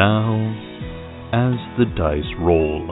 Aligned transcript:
Now, 0.00 0.32
as 1.30 1.60
the 1.76 1.84
dice 1.84 2.32
roll, 2.40 2.86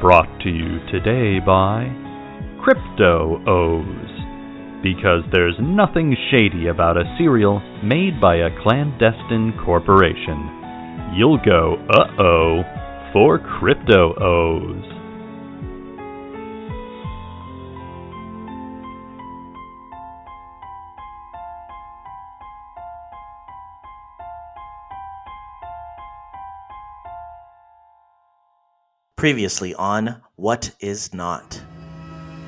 brought 0.00 0.40
to 0.40 0.48
you 0.48 0.80
today 0.90 1.38
by 1.44 1.84
Crypto 2.64 3.44
O's. 3.46 4.10
Because 4.82 5.20
there's 5.34 5.56
nothing 5.60 6.16
shady 6.30 6.68
about 6.68 6.96
a 6.96 7.14
cereal 7.18 7.60
made 7.84 8.22
by 8.22 8.36
a 8.36 8.48
clandestine 8.62 9.52
corporation. 9.66 11.12
You'll 11.14 11.44
go, 11.44 11.76
uh 11.90 12.22
oh, 12.22 12.62
for 13.12 13.38
Crypto 13.60 14.14
O's. 14.18 14.93
Previously 29.24 29.74
on 29.76 30.20
What 30.36 30.70
Is 30.80 31.14
Not. 31.14 31.62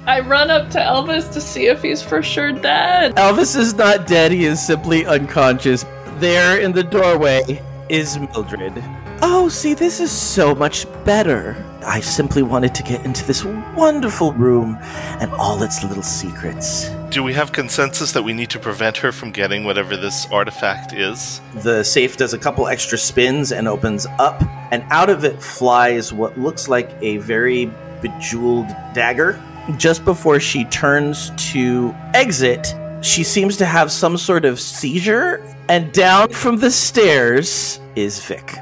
I 0.05 0.21
run 0.21 0.51
up 0.51 0.69
to 0.73 0.79
Elvis 0.79 1.33
to 1.33 1.41
see 1.41 1.69
if 1.69 1.81
he's 1.81 2.03
for 2.03 2.23
sure 2.23 2.53
dead. 2.53 3.15
Elvis 3.15 3.57
is 3.57 3.73
not 3.73 4.07
dead, 4.07 4.31
he 4.31 4.45
is 4.45 4.61
simply 4.61 5.07
unconscious. 5.07 5.87
There 6.19 6.61
in 6.61 6.73
the 6.73 6.83
doorway 6.83 7.63
is 7.89 8.19
Mildred. 8.19 8.75
Oh, 9.23 9.49
see, 9.49 9.73
this 9.73 10.01
is 10.01 10.13
so 10.13 10.55
much 10.55 10.85
better. 11.07 11.55
I 11.87 12.01
simply 12.01 12.43
wanted 12.43 12.75
to 12.75 12.83
get 12.83 13.05
into 13.05 13.25
this 13.25 13.45
wonderful 13.45 14.33
room 14.33 14.77
and 15.21 15.31
all 15.35 15.63
its 15.63 15.85
little 15.85 16.03
secrets. 16.03 16.89
Do 17.11 17.23
we 17.23 17.33
have 17.35 17.53
consensus 17.53 18.11
that 18.11 18.25
we 18.25 18.33
need 18.33 18.51
to 18.51 18.59
prevent 18.59 18.97
her 18.97 19.13
from 19.13 19.31
getting 19.31 19.63
whatever 19.63 19.97
this 19.97 20.27
artifact 20.33 20.93
is? 20.93 21.41
The 21.55 21.85
safe 21.85 22.17
does 22.17 22.35
a 22.35 22.39
couple 22.39 22.67
extra 22.67 22.99
spins 22.99 23.53
and 23.53 23.69
opens 23.69 24.05
up, 24.19 24.43
and 24.73 24.85
out 24.91 25.11
of 25.11 25.25
it 25.25 25.41
flies 25.41 26.13
what 26.13 26.37
looks 26.37 26.67
like 26.69 26.91
a 27.03 27.19
very 27.19 27.71
bejeweled 28.03 28.67
dagger. 28.93 29.41
Just 29.77 30.05
before 30.05 30.41
she 30.41 30.65
turns 30.65 31.31
to 31.53 31.95
exit, 32.15 32.75
she 33.01 33.23
seems 33.23 33.57
to 33.59 33.65
have 33.65 33.93
some 33.93 34.17
sort 34.17 34.45
of 34.45 34.59
seizure, 34.59 35.41
and 35.69 35.93
down 35.93 36.31
from 36.31 36.57
the 36.57 36.71
stairs 36.71 37.79
is 37.95 38.23
Vic. 38.25 38.59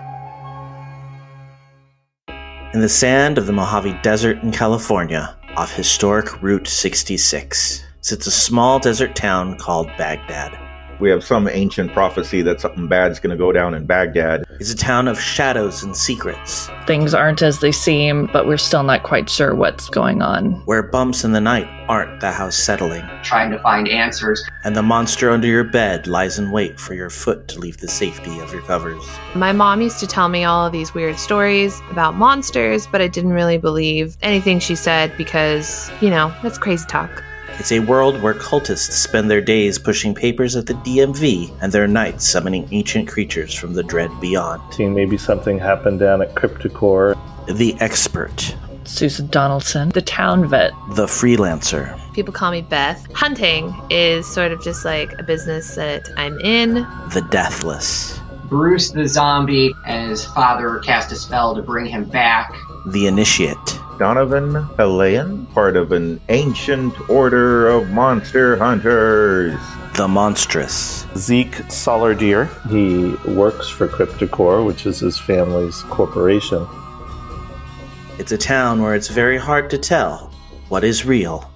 In 2.75 2.81
the 2.81 2.89
sand 2.89 3.39
of 3.39 3.47
the 3.47 3.53
Mojave 3.53 4.01
Desert 4.03 4.43
in 4.43 4.51
California, 4.51 5.37
off 5.57 5.73
historic 5.73 6.43
Route 6.43 6.67
66, 6.67 7.85
sits 8.01 8.27
a 8.27 8.33
small 8.33 8.81
desert 8.81 9.15
town 9.15 9.57
called 9.59 9.87
Baghdad. 9.97 10.64
We 11.01 11.11
have 11.11 11.25
some 11.25 11.49
ancient 11.49 11.93
prophecy 11.93 12.43
that 12.43 12.61
something 12.61 12.87
bad's 12.89 13.19
going 13.19 13.31
to 13.31 13.37
go 13.37 13.53
down 13.53 13.75
in 13.75 13.87
Baghdad. 13.87 14.45
It's 14.61 14.73
a 14.73 14.77
town 14.77 15.09
of 15.09 15.21
shadows 15.21 15.83
and 15.83 15.97
secrets, 15.97 16.71
Things 16.87 17.15
aren't 17.15 17.43
as 17.43 17.61
they 17.61 17.73
seem, 17.73 18.29
but 18.33 18.47
we're 18.47 18.59
still 18.59 18.83
not 18.83 19.03
quite 19.03 19.29
sure 19.31 19.55
what's 19.55 19.89
going 19.89 20.23
on. 20.23 20.53
where 20.67 20.83
bumps 20.83 21.25
in 21.25 21.33
the 21.33 21.41
night 21.41 21.67
aren't 21.89 22.21
the 22.21 22.31
house 22.31 22.57
settling, 22.57 23.05
trying 23.23 23.51
to 23.51 23.59
find 23.61 23.89
answers. 23.89 24.43
and 24.65 24.77
the 24.77 24.83
monster 24.83 25.31
under 25.31 25.47
your 25.47 25.65
bed 25.65 26.07
lies 26.07 26.39
in 26.39 26.51
wait 26.51 26.79
for 26.79 26.95
your 26.95 27.11
foot 27.11 27.49
to 27.49 27.59
leave 27.59 27.79
the 27.79 27.89
safety 27.89 28.39
of 28.41 28.53
your 28.53 28.63
covers. 28.63 29.03
My 29.35 29.53
mom 29.53 29.81
used 29.81 29.99
to 30.01 30.07
tell 30.07 30.29
me 30.29 30.45
all 30.45 30.67
of 30.67 30.73
these 30.73 30.95
weird 30.95 31.19
stories 31.19 31.81
about 31.91 32.15
monsters, 32.15 32.87
but 32.87 33.01
I 33.01 33.09
didn't 33.09 33.33
really 33.33 33.59
believe 33.59 34.17
anything 34.23 34.59
she 34.61 34.75
said 34.75 35.13
because, 35.17 35.91
you 36.01 36.11
know, 36.11 36.33
that's 36.43 36.59
crazy 36.59 36.85
talk. 36.89 37.23
It's 37.59 37.73
a 37.73 37.79
world 37.81 38.21
where 38.21 38.35
cultists 38.35 38.93
spend 38.93 39.31
their 39.31 39.41
days 39.41 39.79
pushing 39.79 40.15
papers 40.15 40.57
at 40.57 40.67
the 40.67 40.75
DMV 40.75 41.51
and 41.63 41.73
their 41.73 41.87
nights 41.87 42.29
summoning 42.29 42.69
ancient 42.73 43.09
creatures 43.09 43.55
from 43.55 43.73
the 43.75 43.83
dread 43.83 44.11
beyond. 44.21 44.61
Seeing 44.75 44.93
maybe 44.95 45.17
something 45.17 45.59
happened 45.59 46.01
down 46.01 46.21
at 46.21 46.35
Cryptocore. 46.35 47.17
The 47.47 47.75
expert, 47.81 48.55
Susan 48.85 49.29
Donaldson, 49.29 49.91
the 49.91 50.03
town 50.03 50.47
vet. 50.49 50.73
the 50.95 51.07
freelancer, 51.07 51.99
People 52.13 52.33
call 52.33 52.51
me 52.53 52.63
Beth. 52.63 53.07
Hunting 53.13 53.75
is 53.91 54.27
sort 54.27 54.53
of 54.53 54.63
just 54.63 54.85
like 54.85 55.13
a 55.19 55.23
business 55.23 55.75
that 55.75 56.09
I'm 56.17 56.39
in. 56.41 56.75
the 57.15 57.27
deathless, 57.31 58.19
Bruce 58.49 58.91
the 58.91 59.07
zombie 59.09 59.73
and 59.87 60.11
his 60.11 60.25
father 60.27 60.79
cast 60.81 61.13
a 61.13 61.17
spell 61.17 61.55
to 61.55 61.63
bring 61.63 61.87
him 61.87 62.05
back. 62.05 62.53
the 62.87 63.07
initiate, 63.07 63.57
Donovan 63.99 64.53
Helayan, 64.77 65.53
part 65.53 65.77
of 65.77 65.93
an 65.93 66.21
ancient 66.29 67.09
order 67.09 67.69
of 67.69 67.91
monster 67.91 68.57
hunters. 68.57 69.59
the 69.95 70.09
monstrous, 70.09 71.07
Zeke 71.17 71.55
Solardier. 71.69 72.49
He 72.69 73.15
works 73.31 73.69
for 73.69 73.87
Cryptocore, 73.87 74.67
which 74.67 74.87
is 74.87 74.99
his 74.99 75.19
family's 75.19 75.83
corporation. 75.85 76.67
It's 78.19 78.33
a 78.33 78.39
town 78.39 78.83
where 78.83 78.95
it's 78.97 79.09
very 79.09 79.39
hard 79.39 79.71
to 79.71 79.79
tell 79.79 80.33
what 80.69 80.83
is 80.83 81.05
real 81.05 81.49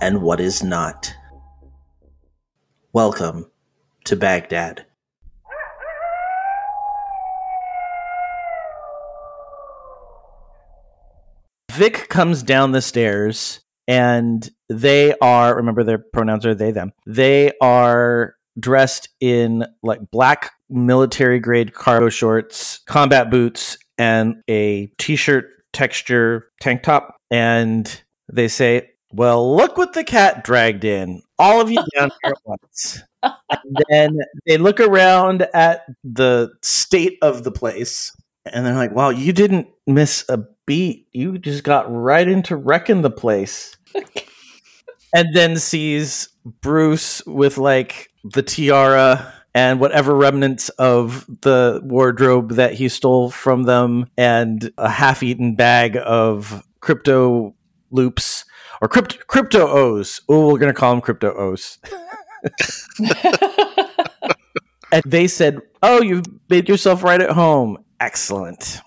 and 0.00 0.22
what 0.22 0.40
is 0.40 0.62
not. 0.62 1.14
Welcome 2.94 3.50
to 4.04 4.16
Baghdad. 4.16 4.86
Vic 11.72 12.08
comes 12.08 12.42
down 12.42 12.72
the 12.72 12.82
stairs 12.82 13.60
and 13.88 14.50
they 14.68 15.14
are 15.20 15.56
remember 15.56 15.82
their 15.84 15.98
pronouns 15.98 16.44
are 16.44 16.54
they 16.54 16.70
them. 16.70 16.92
They 17.06 17.52
are 17.62 18.34
dressed 18.60 19.08
in 19.20 19.64
like 19.82 20.10
black 20.10 20.52
military 20.68 21.40
grade 21.40 21.72
cargo 21.72 22.10
shorts, 22.10 22.80
combat 22.86 23.30
boots, 23.30 23.78
and 23.96 24.42
a 24.48 24.86
t-shirt 24.98 25.46
texture 25.72 26.50
tank 26.60 26.82
top. 26.82 27.16
And 27.30 28.02
they 28.30 28.48
say, 28.48 28.90
Well, 29.10 29.56
look 29.56 29.78
what 29.78 29.94
the 29.94 30.04
cat 30.04 30.44
dragged 30.44 30.84
in. 30.84 31.22
All 31.38 31.60
of 31.60 31.70
you 31.70 31.82
down 31.96 32.10
here 32.22 32.32
at 32.32 32.38
once. 32.44 33.02
And 33.22 33.76
then 33.88 34.18
they 34.46 34.58
look 34.58 34.78
around 34.80 35.46
at 35.54 35.86
the 36.04 36.50
state 36.60 37.18
of 37.22 37.44
the 37.44 37.52
place 37.52 38.14
and 38.44 38.66
they're 38.66 38.74
like, 38.74 38.92
Wow, 38.92 39.10
you 39.10 39.32
didn't 39.32 39.68
miss 39.86 40.24
a 40.28 40.44
beat. 40.66 41.06
You 41.12 41.38
just 41.38 41.64
got 41.64 41.92
right 41.92 42.26
into 42.26 42.56
wrecking 42.56 43.02
the 43.02 43.10
place. 43.10 43.76
and 45.14 45.34
then 45.34 45.56
sees 45.56 46.28
Bruce 46.44 47.24
with 47.26 47.58
like 47.58 48.10
the 48.24 48.42
tiara 48.42 49.32
and 49.54 49.80
whatever 49.80 50.14
remnants 50.14 50.68
of 50.70 51.26
the 51.42 51.80
wardrobe 51.84 52.52
that 52.52 52.74
he 52.74 52.88
stole 52.88 53.30
from 53.30 53.64
them 53.64 54.06
and 54.16 54.72
a 54.78 54.88
half-eaten 54.88 55.54
bag 55.56 55.98
of 56.02 56.66
crypto 56.80 57.54
loops 57.90 58.44
or 58.80 58.88
crypto 58.88 59.18
crypto 59.26 59.68
O's. 59.68 60.20
Oh, 60.28 60.52
we're 60.52 60.58
gonna 60.58 60.72
call 60.72 60.92
them 60.92 61.02
crypto 61.02 61.34
O's. 61.34 61.78
and 64.92 65.02
they 65.06 65.28
said, 65.28 65.60
"Oh, 65.82 66.02
you've 66.02 66.26
made 66.48 66.68
yourself 66.68 67.02
right 67.04 67.20
at 67.20 67.30
home. 67.30 67.78
Excellent." 68.00 68.80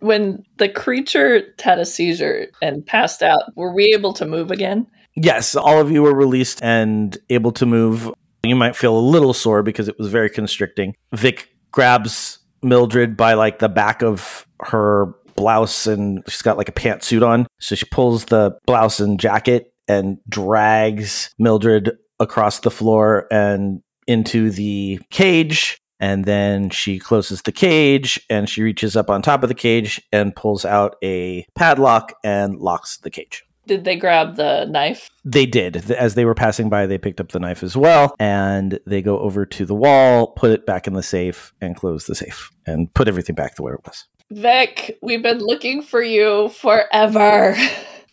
When 0.00 0.44
the 0.58 0.68
creature 0.68 1.42
had 1.60 1.78
a 1.78 1.84
seizure 1.84 2.48
and 2.62 2.84
passed 2.86 3.22
out, 3.22 3.42
were 3.56 3.74
we 3.74 3.92
able 3.94 4.12
to 4.14 4.26
move 4.26 4.50
again? 4.50 4.86
Yes, 5.16 5.56
all 5.56 5.80
of 5.80 5.90
you 5.90 6.02
were 6.02 6.14
released 6.14 6.62
and 6.62 7.16
able 7.30 7.52
to 7.52 7.66
move. 7.66 8.12
You 8.44 8.54
might 8.54 8.76
feel 8.76 8.96
a 8.96 9.00
little 9.00 9.32
sore 9.32 9.62
because 9.62 9.88
it 9.88 9.98
was 9.98 10.08
very 10.08 10.30
constricting. 10.30 10.94
Vic 11.12 11.48
grabs 11.72 12.38
Mildred 12.62 13.16
by 13.16 13.34
like 13.34 13.58
the 13.58 13.68
back 13.68 14.02
of 14.02 14.46
her 14.60 15.14
blouse 15.36 15.86
and 15.86 16.22
she's 16.26 16.42
got 16.42 16.56
like 16.56 16.68
a 16.68 16.72
pantsuit 16.72 17.26
on. 17.26 17.46
So 17.60 17.74
she 17.74 17.86
pulls 17.86 18.26
the 18.26 18.58
blouse 18.66 19.00
and 19.00 19.20
jacket 19.20 19.72
and 19.86 20.18
drags 20.28 21.30
Mildred 21.38 21.92
across 22.18 22.60
the 22.60 22.70
floor 22.70 23.26
and 23.30 23.82
into 24.06 24.50
the 24.50 25.00
cage. 25.10 25.78
And 26.00 26.24
then 26.24 26.70
she 26.70 26.98
closes 26.98 27.42
the 27.42 27.52
cage 27.52 28.24
and 28.28 28.48
she 28.48 28.62
reaches 28.62 28.96
up 28.96 29.10
on 29.10 29.22
top 29.22 29.42
of 29.42 29.48
the 29.48 29.54
cage 29.54 30.00
and 30.12 30.36
pulls 30.36 30.64
out 30.64 30.96
a 31.02 31.46
padlock 31.54 32.12
and 32.22 32.58
locks 32.58 32.98
the 32.98 33.10
cage. 33.10 33.44
Did 33.66 33.84
they 33.84 33.96
grab 33.96 34.36
the 34.36 34.64
knife? 34.66 35.10
They 35.24 35.44
did. 35.44 35.90
As 35.90 36.14
they 36.14 36.24
were 36.24 36.34
passing 36.34 36.68
by, 36.68 36.86
they 36.86 36.98
picked 36.98 37.20
up 37.20 37.32
the 37.32 37.40
knife 37.40 37.64
as 37.64 37.76
well, 37.76 38.14
and 38.20 38.78
they 38.86 39.02
go 39.02 39.18
over 39.18 39.44
to 39.44 39.66
the 39.66 39.74
wall, 39.74 40.28
put 40.28 40.52
it 40.52 40.66
back 40.66 40.86
in 40.86 40.92
the 40.92 41.02
safe, 41.02 41.52
and 41.60 41.74
close 41.74 42.06
the 42.06 42.14
safe, 42.14 42.52
and 42.64 42.94
put 42.94 43.08
everything 43.08 43.34
back 43.34 43.56
to 43.56 43.62
where 43.62 43.74
it 43.74 43.84
was. 43.84 44.04
Vic, 44.30 44.96
we've 45.02 45.22
been 45.22 45.38
looking 45.38 45.82
for 45.82 46.02
you 46.02 46.48
forever. 46.50 47.56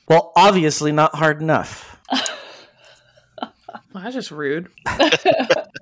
Well, 0.05 0.33
obviously 0.35 0.91
not 0.91 1.15
hard 1.15 1.41
enough. 1.41 1.97
Well, 3.93 4.03
that's 4.03 4.15
just 4.15 4.31
rude. 4.31 4.69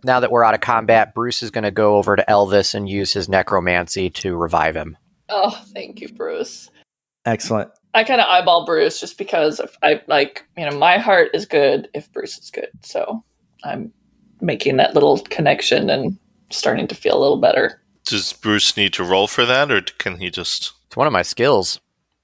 Now 0.03 0.19
that 0.19 0.31
we're 0.31 0.43
out 0.43 0.53
of 0.53 0.61
combat, 0.61 1.13
Bruce 1.13 1.43
is 1.43 1.51
going 1.51 1.63
to 1.63 1.71
go 1.71 1.97
over 1.97 2.15
to 2.15 2.25
Elvis 2.27 2.73
and 2.73 2.89
use 2.89 3.13
his 3.13 3.29
necromancy 3.29 4.09
to 4.09 4.35
revive 4.35 4.75
him. 4.75 4.97
Oh, 5.29 5.51
thank 5.73 6.01
you, 6.01 6.09
Bruce. 6.09 6.69
Excellent. 7.25 7.69
I 7.93 8.03
kind 8.03 8.21
of 8.21 8.27
eyeball 8.27 8.65
Bruce 8.65 8.99
just 8.99 9.17
because 9.17 9.59
if 9.59 9.77
I 9.83 10.01
like, 10.07 10.45
you 10.57 10.67
know, 10.67 10.77
my 10.77 10.97
heart 10.97 11.31
is 11.33 11.45
good 11.45 11.89
if 11.93 12.11
Bruce 12.11 12.38
is 12.38 12.49
good. 12.49 12.69
So 12.83 13.23
I'm 13.63 13.94
making 14.39 14.77
that 14.77 14.94
little 14.94 15.19
connection 15.29 15.89
and 15.89 16.17
starting 16.49 16.87
to 16.87 16.95
feel 16.95 17.17
a 17.17 17.21
little 17.21 17.39
better. 17.39 17.81
Does 18.05 18.33
Bruce 18.33 18.75
need 18.75 18.94
to 18.94 19.03
roll 19.03 19.27
for 19.27 19.45
that, 19.45 19.71
or 19.71 19.81
can 19.81 20.17
he 20.17 20.31
just? 20.31 20.73
It's 20.87 20.97
one 20.97 21.07
of 21.07 21.13
my 21.13 21.21
skills. 21.21 21.79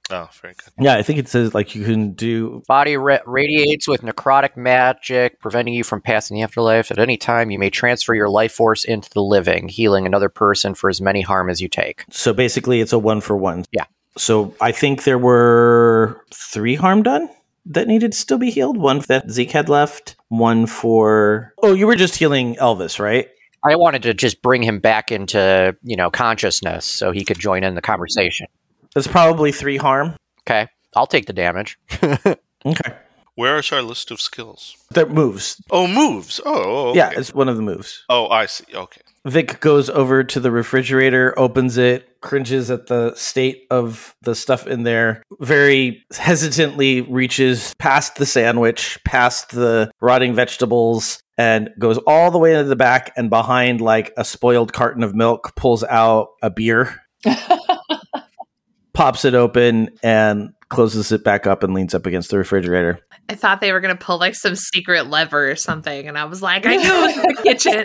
Oh, 0.09 0.29
very 0.41 0.53
good. 0.53 0.73
Yeah, 0.79 0.95
I 0.95 1.03
think 1.03 1.19
it 1.19 1.27
says 1.27 1.53
like 1.53 1.75
you 1.75 1.83
can 1.83 2.11
do. 2.11 2.63
Body 2.67 2.95
ra- 2.95 3.19
radiates 3.25 3.87
with 3.87 4.01
necrotic 4.01 4.55
magic, 4.55 5.39
preventing 5.39 5.73
you 5.73 5.83
from 5.83 6.01
passing 6.01 6.35
the 6.35 6.43
afterlife. 6.43 6.91
At 6.91 6.99
any 6.99 7.17
time, 7.17 7.51
you 7.51 7.59
may 7.59 7.69
transfer 7.69 8.13
your 8.13 8.29
life 8.29 8.53
force 8.53 8.85
into 8.85 9.09
the 9.09 9.21
living, 9.21 9.67
healing 9.67 10.05
another 10.05 10.29
person 10.29 10.73
for 10.73 10.89
as 10.89 11.01
many 11.01 11.21
harm 11.21 11.49
as 11.49 11.61
you 11.61 11.67
take. 11.67 12.05
So 12.09 12.33
basically, 12.33 12.79
it's 12.79 12.93
a 12.93 12.99
one 12.99 13.21
for 13.21 13.35
one. 13.35 13.65
Yeah. 13.71 13.85
So 14.17 14.55
I 14.61 14.71
think 14.71 15.03
there 15.03 15.17
were 15.19 16.23
three 16.33 16.75
harm 16.75 17.03
done 17.03 17.29
that 17.65 17.87
needed 17.87 18.13
to 18.13 18.17
still 18.17 18.37
be 18.37 18.49
healed. 18.49 18.77
One 18.77 18.99
that 19.07 19.29
Zeke 19.29 19.51
had 19.51 19.69
left. 19.69 20.15
One 20.29 20.65
for. 20.67 21.53
Oh, 21.61 21.73
you 21.73 21.85
were 21.85 21.95
just 21.95 22.15
healing 22.15 22.55
Elvis, 22.55 22.99
right? 22.99 23.27
I 23.63 23.75
wanted 23.75 24.03
to 24.03 24.13
just 24.13 24.41
bring 24.41 24.63
him 24.63 24.79
back 24.79 25.11
into, 25.11 25.75
you 25.83 25.97
know, 25.97 26.09
consciousness 26.09 26.85
so 26.85 27.11
he 27.11 27.25
could 27.25 27.39
join 27.39 27.63
in 27.63 27.75
the 27.75 27.81
conversation. 27.81 28.47
That's 28.97 29.05
probably 29.05 29.51
three 29.51 29.77
harm. 29.77 30.15
Okay, 30.41 30.67
I'll 30.95 31.05
take 31.05 31.27
the 31.27 31.33
damage. 31.33 31.77
Okay. 32.65 32.95
Where 33.35 33.59
is 33.59 33.71
our 33.71 33.83
list 33.83 34.09
of 34.09 34.19
skills? 34.19 34.75
That 34.89 35.11
moves. 35.11 35.61
Oh, 35.69 35.87
moves. 35.87 36.41
Oh, 36.43 36.53
oh, 36.55 36.89
okay. 36.89 36.97
Yeah, 36.97 37.11
it's 37.15 37.33
one 37.33 37.47
of 37.47 37.55
the 37.55 37.61
moves. 37.61 38.03
Oh, 38.09 38.27
I 38.27 38.47
see. 38.47 38.65
Okay. 38.73 39.01
Vic 39.25 39.59
goes 39.59 39.89
over 39.91 40.23
to 40.23 40.39
the 40.39 40.51
refrigerator, 40.51 41.37
opens 41.37 41.77
it, 41.77 42.19
cringes 42.21 42.71
at 42.71 42.87
the 42.87 43.13
state 43.13 43.67
of 43.69 44.15
the 44.23 44.33
stuff 44.33 44.65
in 44.65 44.83
there, 44.83 45.21
very 45.39 46.03
hesitantly 46.11 47.01
reaches 47.01 47.75
past 47.75 48.15
the 48.15 48.25
sandwich, 48.25 48.99
past 49.05 49.51
the 49.51 49.91
rotting 50.01 50.33
vegetables, 50.33 51.21
and 51.37 51.69
goes 51.77 51.99
all 51.99 52.31
the 52.31 52.39
way 52.39 52.53
into 52.53 52.67
the 52.67 52.75
back 52.75 53.13
and 53.15 53.29
behind 53.29 53.79
like 53.79 54.11
a 54.17 54.25
spoiled 54.25 54.73
carton 54.73 55.03
of 55.03 55.13
milk, 55.13 55.55
pulls 55.55 55.83
out 55.83 56.29
a 56.41 56.49
beer, 56.49 56.99
pops 58.97 59.23
it 59.25 59.35
open, 59.35 59.89
and 60.01 60.53
closes 60.69 61.11
it 61.11 61.23
back 61.23 61.45
up 61.45 61.61
and 61.61 61.73
leans 61.73 61.93
up 61.93 62.07
against 62.07 62.31
the 62.31 62.37
refrigerator. 62.37 62.99
I 63.29 63.35
thought 63.35 63.61
they 63.61 63.71
were 63.71 63.79
gonna 63.79 63.95
pull 63.95 64.17
like 64.17 64.33
some 64.33 64.55
secret 64.55 65.07
lever 65.07 65.51
or 65.51 65.55
something, 65.55 66.07
and 66.07 66.17
I 66.17 66.25
was 66.25 66.41
like, 66.41 66.65
I 66.65 66.77
knew 66.77 66.91
it 66.91 67.15
was 67.15 67.15
the 67.15 67.43
kitchen. 67.43 67.83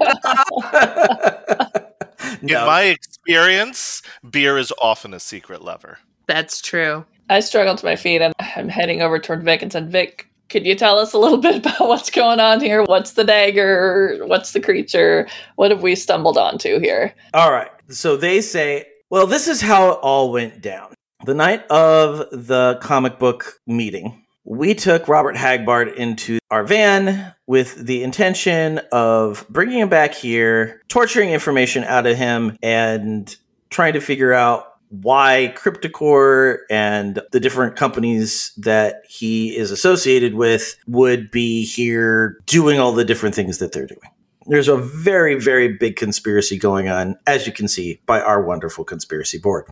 In 2.43 2.67
my 2.67 2.83
experience, 2.85 4.01
beer 4.29 4.57
is 4.57 4.73
often 4.81 5.13
a 5.13 5.21
secret 5.21 5.63
lever. 5.63 5.99
That's 6.27 6.63
true. 6.63 7.05
I 7.29 7.41
struggled 7.41 7.79
to 7.79 7.85
my 7.85 7.97
feet 7.97 8.23
and 8.23 8.33
I'm 8.41 8.69
heading 8.69 9.03
over 9.03 9.19
toward 9.19 9.45
Vic 9.45 9.63
and 9.63 9.73
said, 9.73 9.93
Vic, 9.93 10.29
could 10.49 10.65
you 10.65 10.75
tell 10.75 10.99
us 10.99 11.13
a 11.13 11.19
little 11.19 11.39
bit 11.43 11.57
about 11.57 11.89
what's 11.89 12.11
going 12.11 12.41
on 12.41 12.61
here? 12.61 12.83
What's 12.85 13.13
the 13.13 13.25
dagger? 13.25 14.19
What's 14.27 14.53
the 14.53 14.61
creature? 14.61 15.29
What 15.57 15.71
have 15.71 15.83
we 15.83 15.95
stumbled 15.95 16.39
onto 16.39 16.81
here? 16.81 17.15
All 17.35 17.53
right. 17.53 17.71
So 17.89 18.17
they 18.17 18.41
say, 18.41 18.87
well, 19.11 19.27
this 19.27 19.47
is 19.47 19.61
how 19.61 19.91
it 19.91 19.99
all 20.03 20.33
went 20.33 20.63
down. 20.63 20.95
The 21.25 21.35
night 21.35 21.65
of 21.69 22.29
the 22.33 22.81
comic 22.83 23.21
book 23.21 23.61
meeting, 23.65 24.25
we 24.45 24.75
took 24.75 25.07
Robert 25.07 25.37
Hagbard 25.37 25.95
into 25.95 26.41
our 26.51 26.65
van 26.65 27.33
with 27.47 27.77
the 27.77 28.03
intention 28.03 28.81
of 28.91 29.47
bringing 29.49 29.79
him 29.79 29.89
back 29.89 30.15
here, 30.15 30.83
torturing 30.89 31.31
information 31.31 31.85
out 31.85 32.07
of 32.07 32.17
him, 32.17 32.59
and 32.61 33.37
trying 33.71 33.93
to 33.93 34.01
figure 34.01 34.33
out 34.33 34.67
why 34.89 35.55
Cryptocore 35.57 36.59
and 36.69 37.23
the 37.31 37.39
different 37.39 37.77
companies 37.77 38.53
that 38.57 39.03
he 39.09 39.57
is 39.57 39.71
associated 39.71 40.35
with 40.35 40.77
would 40.89 41.31
be 41.31 41.65
here 41.65 42.37
doing 42.47 42.81
all 42.81 42.91
the 42.91 43.05
different 43.05 43.37
things 43.37 43.59
that 43.59 43.71
they're 43.71 43.87
doing. 43.87 44.11
There's 44.47 44.67
a 44.67 44.77
very, 44.77 45.37
very 45.39 45.69
big 45.69 45.95
conspiracy 45.95 46.59
going 46.59 46.89
on, 46.89 47.17
as 47.29 47.47
you 47.47 47.53
can 47.53 47.69
see 47.69 48.01
by 48.07 48.21
our 48.21 48.43
wonderful 48.43 48.85
conspiracy 48.85 49.39
board. 49.39 49.71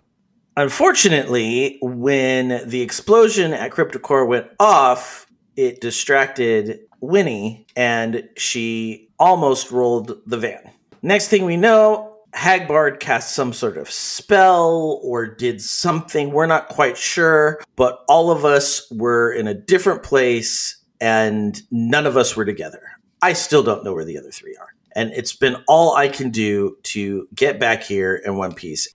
Unfortunately, 0.57 1.79
when 1.81 2.69
the 2.69 2.83
explosion 2.83 3.53
at 3.53 3.71
Cryptocore 3.71 4.27
went 4.27 4.49
off, 4.59 5.27
it 5.57 5.81
distracted 5.81 6.81
Winnie 7.01 7.67
and 7.77 8.29
she 8.37 9.09
almost 9.19 9.71
rolled 9.71 10.21
the 10.27 10.39
van. 10.39 10.71
Next 11.03 11.29
thing 11.29 11.45
we 11.45 11.57
know, 11.57 12.19
Hagbard 12.35 13.01
cast 13.01 13.35
some 13.35 13.53
sort 13.53 13.77
of 13.77 13.91
spell 13.91 15.01
or 15.03 15.27
did 15.27 15.61
something. 15.61 16.31
We're 16.31 16.47
not 16.47 16.69
quite 16.69 16.97
sure, 16.97 17.61
but 17.77 18.05
all 18.09 18.31
of 18.31 18.45
us 18.45 18.91
were 18.91 19.33
in 19.33 19.47
a 19.47 19.55
different 19.55 20.03
place 20.03 20.77
and 21.01 21.61
none 21.71 22.07
of 22.07 22.17
us 22.17 22.37
were 22.37 22.45
together. 22.45 22.83
I 23.23 23.33
still 23.33 23.63
don't 23.63 23.85
know 23.85 23.95
where 23.95 24.05
the 24.05 24.19
other 24.19 24.31
three 24.31 24.57
are. 24.57 24.69
And 24.95 25.13
it's 25.13 25.35
been 25.35 25.57
all 25.69 25.95
I 25.95 26.09
can 26.09 26.31
do 26.31 26.77
to 26.85 27.29
get 27.35 27.61
back 27.61 27.83
here 27.83 28.17
in 28.17 28.37
one 28.37 28.55
piece 28.55 28.89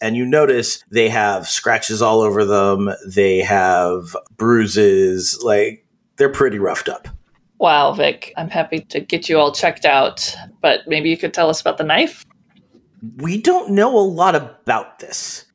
and 0.00 0.16
you 0.16 0.24
notice 0.24 0.82
they 0.90 1.08
have 1.08 1.48
scratches 1.48 2.02
all 2.02 2.20
over 2.20 2.44
them. 2.44 2.90
They 3.06 3.38
have 3.40 4.16
bruises. 4.36 5.40
Like 5.42 5.86
they're 6.16 6.28
pretty 6.28 6.58
roughed 6.58 6.88
up. 6.88 7.08
Wow, 7.58 7.92
Vic, 7.92 8.32
I'm 8.36 8.50
happy 8.50 8.80
to 8.80 9.00
get 9.00 9.28
you 9.28 9.38
all 9.38 9.52
checked 9.52 9.84
out, 9.84 10.34
but 10.60 10.80
maybe 10.86 11.08
you 11.08 11.16
could 11.16 11.32
tell 11.32 11.48
us 11.48 11.60
about 11.60 11.78
the 11.78 11.84
knife? 11.84 12.24
We 13.16 13.40
don't 13.40 13.70
know 13.70 13.96
a 13.96 14.00
lot 14.00 14.34
about 14.34 14.98
this. 14.98 15.46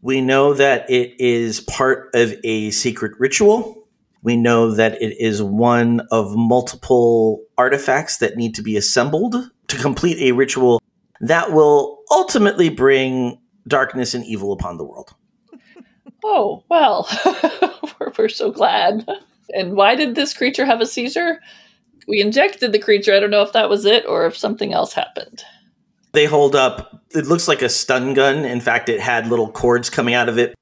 We 0.00 0.20
know 0.20 0.54
that 0.54 0.88
it 0.88 1.20
is 1.20 1.60
part 1.60 2.10
of 2.14 2.32
a 2.44 2.70
secret 2.70 3.18
ritual. 3.18 3.88
We 4.22 4.36
know 4.36 4.70
that 4.72 5.00
it 5.02 5.16
is 5.18 5.42
one 5.42 6.06
of 6.12 6.36
multiple 6.36 7.42
artifacts 7.56 8.18
that 8.18 8.36
need 8.36 8.54
to 8.54 8.62
be 8.62 8.76
assembled 8.76 9.34
to 9.66 9.76
complete 9.76 10.18
a 10.18 10.32
ritual 10.32 10.80
that 11.20 11.52
will 11.52 12.02
ultimately 12.10 12.68
bring 12.68 13.40
darkness 13.68 14.14
and 14.14 14.24
evil 14.24 14.52
upon 14.52 14.76
the 14.76 14.84
world. 14.84 15.14
Oh, 16.24 16.64
well, 16.68 17.08
we're, 18.00 18.12
we're 18.18 18.28
so 18.28 18.50
glad. 18.50 19.06
And 19.54 19.74
why 19.74 19.94
did 19.94 20.14
this 20.14 20.34
creature 20.34 20.64
have 20.64 20.80
a 20.80 20.86
seizure? 20.86 21.40
We 22.06 22.20
injected 22.20 22.72
the 22.72 22.78
creature. 22.78 23.14
I 23.14 23.20
don't 23.20 23.30
know 23.30 23.42
if 23.42 23.52
that 23.52 23.68
was 23.68 23.84
it 23.84 24.04
or 24.06 24.26
if 24.26 24.36
something 24.36 24.72
else 24.72 24.92
happened. 24.92 25.44
They 26.12 26.24
hold 26.24 26.56
up, 26.56 27.02
it 27.10 27.26
looks 27.26 27.48
like 27.48 27.62
a 27.62 27.68
stun 27.68 28.14
gun. 28.14 28.44
In 28.44 28.60
fact, 28.60 28.88
it 28.88 29.00
had 29.00 29.28
little 29.28 29.50
cords 29.50 29.90
coming 29.90 30.14
out 30.14 30.28
of 30.28 30.38
it. 30.38 30.54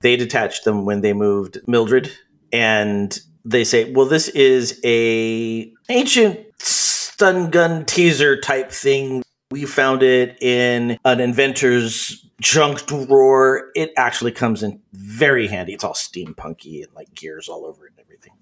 They 0.00 0.16
detached 0.16 0.64
them 0.64 0.84
when 0.84 1.00
they 1.00 1.12
moved 1.12 1.58
Mildred. 1.66 2.10
And 2.52 3.18
they 3.44 3.64
say, 3.64 3.92
well, 3.92 4.06
this 4.06 4.28
is 4.28 4.80
a 4.84 5.72
ancient 5.88 6.40
stun 6.58 7.50
gun 7.50 7.84
teaser 7.84 8.40
type 8.40 8.70
thing. 8.70 9.22
We 9.50 9.64
found 9.64 10.02
it 10.02 10.42
in 10.42 10.98
an 11.04 11.20
inventor's 11.20 12.25
junk 12.40 12.86
drawer. 12.86 13.70
It 13.74 13.92
actually 13.96 14.32
comes 14.32 14.62
in 14.62 14.80
very 14.92 15.46
handy. 15.46 15.74
It's 15.74 15.84
all 15.84 15.94
steampunky 15.94 16.84
and 16.84 16.94
like 16.94 17.14
gears 17.14 17.48
all 17.48 17.64
over 17.64 17.86
it 17.86 17.92
and 17.96 18.00
everything. 18.00 18.32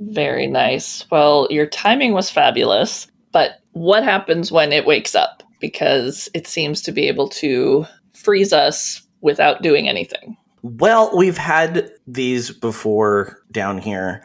Very 0.00 0.46
nice. 0.46 1.08
Well, 1.10 1.48
your 1.50 1.66
timing 1.66 2.12
was 2.12 2.30
fabulous, 2.30 3.06
but 3.32 3.60
what 3.72 4.04
happens 4.04 4.52
when 4.52 4.72
it 4.72 4.86
wakes 4.86 5.14
up? 5.14 5.42
Because 5.60 6.28
it 6.34 6.46
seems 6.46 6.82
to 6.82 6.92
be 6.92 7.08
able 7.08 7.28
to 7.30 7.86
freeze 8.12 8.52
us 8.52 9.02
without 9.20 9.62
doing 9.62 9.88
anything. 9.88 10.36
Well, 10.62 11.16
we've 11.16 11.38
had 11.38 11.90
these 12.06 12.50
before 12.50 13.42
down 13.50 13.78
here. 13.78 14.24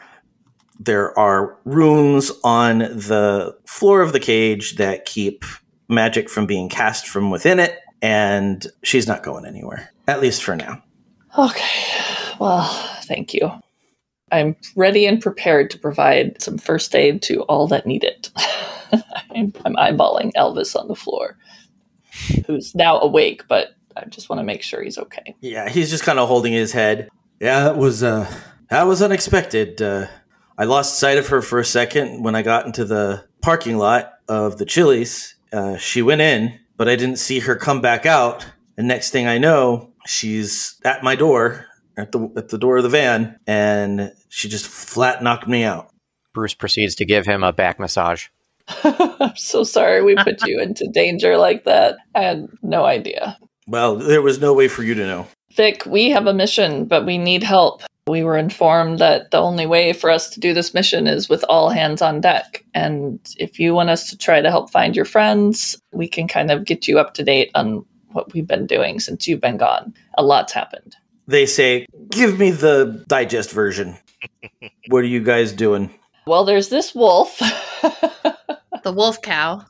There 0.78 1.16
are 1.18 1.58
runes 1.64 2.32
on 2.42 2.78
the 2.78 3.56
floor 3.66 4.02
of 4.02 4.12
the 4.12 4.20
cage 4.20 4.76
that 4.76 5.04
keep 5.04 5.44
magic 5.88 6.28
from 6.28 6.46
being 6.46 6.68
cast 6.68 7.06
from 7.06 7.30
within 7.30 7.60
it 7.60 7.78
and 8.02 8.66
she's 8.82 9.06
not 9.06 9.22
going 9.22 9.46
anywhere, 9.46 9.90
at 10.06 10.20
least 10.20 10.42
for 10.42 10.54
now. 10.56 10.82
Okay. 11.38 11.94
Well, 12.38 12.68
thank 13.04 13.32
you. 13.32 13.50
I'm 14.30 14.56
ready 14.76 15.06
and 15.06 15.20
prepared 15.20 15.70
to 15.70 15.78
provide 15.78 16.42
some 16.42 16.58
first 16.58 16.94
aid 16.94 17.22
to 17.22 17.42
all 17.42 17.68
that 17.68 17.86
need 17.86 18.04
it. 18.04 18.30
I'm, 19.34 19.52
I'm 19.64 19.76
eyeballing 19.76 20.32
Elvis 20.36 20.74
on 20.74 20.88
the 20.88 20.96
floor, 20.96 21.38
who's 22.46 22.74
now 22.74 22.98
awake, 23.00 23.44
but 23.48 23.74
I 23.96 24.04
just 24.06 24.28
want 24.28 24.40
to 24.40 24.44
make 24.44 24.62
sure 24.62 24.82
he's 24.82 24.98
okay. 24.98 25.34
Yeah, 25.40 25.68
he's 25.68 25.90
just 25.90 26.02
kind 26.02 26.18
of 26.18 26.28
holding 26.28 26.52
his 26.52 26.72
head. 26.72 27.08
Yeah, 27.40 27.64
that 27.64 27.76
was 27.76 28.02
uh 28.02 28.30
that 28.68 28.84
was 28.84 29.02
unexpected. 29.02 29.80
Uh 29.80 30.06
I 30.58 30.64
lost 30.64 30.98
sight 30.98 31.18
of 31.18 31.28
her 31.28 31.42
for 31.42 31.58
a 31.58 31.64
second 31.64 32.22
when 32.22 32.34
I 32.34 32.42
got 32.42 32.66
into 32.66 32.84
the 32.84 33.24
parking 33.40 33.78
lot 33.78 34.12
of 34.28 34.58
the 34.58 34.64
Chili's. 34.64 35.34
Uh, 35.52 35.76
she 35.76 36.02
went 36.02 36.20
in, 36.20 36.58
but 36.82 36.88
I 36.88 36.96
didn't 36.96 37.18
see 37.18 37.38
her 37.38 37.54
come 37.54 37.80
back 37.80 38.06
out. 38.06 38.44
And 38.76 38.88
next 38.88 39.10
thing 39.10 39.28
I 39.28 39.38
know, 39.38 39.92
she's 40.04 40.80
at 40.84 41.04
my 41.04 41.14
door, 41.14 41.66
at 41.96 42.10
the 42.10 42.28
at 42.36 42.48
the 42.48 42.58
door 42.58 42.78
of 42.78 42.82
the 42.82 42.88
van, 42.88 43.38
and 43.46 44.12
she 44.30 44.48
just 44.48 44.66
flat 44.66 45.22
knocked 45.22 45.46
me 45.46 45.62
out. 45.62 45.90
Bruce 46.34 46.54
proceeds 46.54 46.96
to 46.96 47.04
give 47.04 47.24
him 47.24 47.44
a 47.44 47.52
back 47.52 47.78
massage. 47.78 48.26
I'm 48.82 49.36
so 49.36 49.62
sorry 49.62 50.02
we 50.02 50.16
put 50.16 50.44
you 50.44 50.60
into 50.60 50.88
danger 50.92 51.36
like 51.36 51.62
that. 51.66 51.98
I 52.16 52.22
had 52.22 52.48
no 52.62 52.84
idea. 52.84 53.38
Well, 53.68 53.94
there 53.94 54.20
was 54.20 54.40
no 54.40 54.52
way 54.52 54.66
for 54.66 54.82
you 54.82 54.94
to 54.94 55.06
know. 55.06 55.28
Vic, 55.54 55.86
we 55.86 56.10
have 56.10 56.26
a 56.26 56.34
mission, 56.34 56.86
but 56.86 57.06
we 57.06 57.16
need 57.16 57.44
help. 57.44 57.82
We 58.06 58.24
were 58.24 58.36
informed 58.36 58.98
that 58.98 59.30
the 59.30 59.38
only 59.38 59.66
way 59.66 59.92
for 59.92 60.10
us 60.10 60.28
to 60.30 60.40
do 60.40 60.52
this 60.52 60.74
mission 60.74 61.06
is 61.06 61.28
with 61.28 61.44
all 61.48 61.68
hands 61.70 62.02
on 62.02 62.20
deck. 62.20 62.64
And 62.74 63.20
if 63.38 63.60
you 63.60 63.74
want 63.74 63.90
us 63.90 64.10
to 64.10 64.18
try 64.18 64.40
to 64.40 64.50
help 64.50 64.70
find 64.70 64.96
your 64.96 65.04
friends, 65.04 65.80
we 65.92 66.08
can 66.08 66.26
kind 66.26 66.50
of 66.50 66.64
get 66.64 66.88
you 66.88 66.98
up 66.98 67.14
to 67.14 67.22
date 67.22 67.50
on 67.54 67.84
what 68.10 68.32
we've 68.32 68.46
been 68.46 68.66
doing 68.66 68.98
since 68.98 69.28
you've 69.28 69.40
been 69.40 69.56
gone. 69.56 69.94
A 70.18 70.22
lot's 70.22 70.52
happened. 70.52 70.96
They 71.28 71.46
say, 71.46 71.86
Give 72.10 72.38
me 72.38 72.50
the 72.50 73.04
digest 73.08 73.52
version. 73.52 73.96
what 74.88 75.04
are 75.04 75.06
you 75.06 75.22
guys 75.22 75.52
doing? 75.52 75.94
Well, 76.26 76.44
there's 76.44 76.68
this 76.68 76.94
wolf, 76.94 77.38
The 78.82 78.92
wolf 78.92 79.22
cow. 79.22 79.64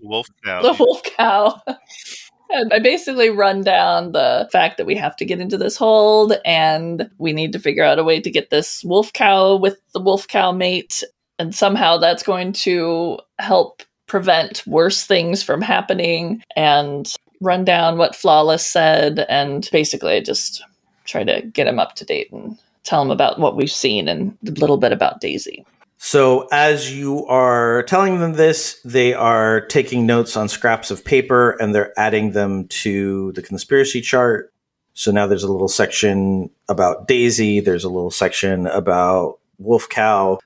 Wolf 0.00 0.26
cow. 0.44 0.62
the 0.62 0.72
wolf 0.82 1.02
cow. 1.02 1.60
And 2.50 2.72
I 2.72 2.78
basically 2.78 3.30
run 3.30 3.62
down 3.62 4.12
the 4.12 4.48
fact 4.50 4.78
that 4.78 4.86
we 4.86 4.94
have 4.96 5.16
to 5.16 5.24
get 5.24 5.40
into 5.40 5.58
this 5.58 5.76
hold 5.76 6.32
and 6.44 7.10
we 7.18 7.32
need 7.32 7.52
to 7.52 7.58
figure 7.58 7.84
out 7.84 7.98
a 7.98 8.04
way 8.04 8.20
to 8.20 8.30
get 8.30 8.50
this 8.50 8.82
wolf 8.84 9.12
cow 9.12 9.56
with 9.56 9.78
the 9.92 10.00
wolf 10.00 10.26
cow 10.28 10.52
mate. 10.52 11.02
And 11.38 11.54
somehow 11.54 11.98
that's 11.98 12.22
going 12.22 12.52
to 12.54 13.18
help 13.38 13.82
prevent 14.06 14.66
worse 14.66 15.04
things 15.04 15.42
from 15.42 15.60
happening 15.60 16.42
and 16.56 17.12
run 17.40 17.64
down 17.64 17.98
what 17.98 18.16
Flawless 18.16 18.66
said. 18.66 19.26
And 19.28 19.68
basically, 19.70 20.14
I 20.14 20.20
just 20.20 20.64
try 21.04 21.24
to 21.24 21.42
get 21.42 21.66
him 21.66 21.78
up 21.78 21.94
to 21.96 22.04
date 22.04 22.32
and 22.32 22.58
tell 22.82 23.02
him 23.02 23.10
about 23.10 23.38
what 23.38 23.56
we've 23.56 23.70
seen 23.70 24.08
and 24.08 24.36
a 24.46 24.50
little 24.52 24.78
bit 24.78 24.92
about 24.92 25.20
Daisy. 25.20 25.64
So, 26.00 26.46
as 26.52 26.96
you 26.96 27.26
are 27.26 27.82
telling 27.82 28.20
them 28.20 28.34
this, 28.34 28.80
they 28.84 29.14
are 29.14 29.62
taking 29.62 30.06
notes 30.06 30.36
on 30.36 30.48
scraps 30.48 30.92
of 30.92 31.04
paper 31.04 31.50
and 31.50 31.74
they're 31.74 31.92
adding 31.98 32.32
them 32.32 32.68
to 32.68 33.32
the 33.32 33.42
conspiracy 33.42 34.00
chart. 34.00 34.52
So 34.94 35.10
now 35.10 35.26
there's 35.26 35.42
a 35.44 35.52
little 35.52 35.68
section 35.68 36.50
about 36.68 37.08
Daisy, 37.08 37.60
there's 37.60 37.84
a 37.84 37.88
little 37.88 38.10
section 38.10 38.66
about 38.68 39.38
Wolf 39.58 39.88
Cow. 39.88 40.38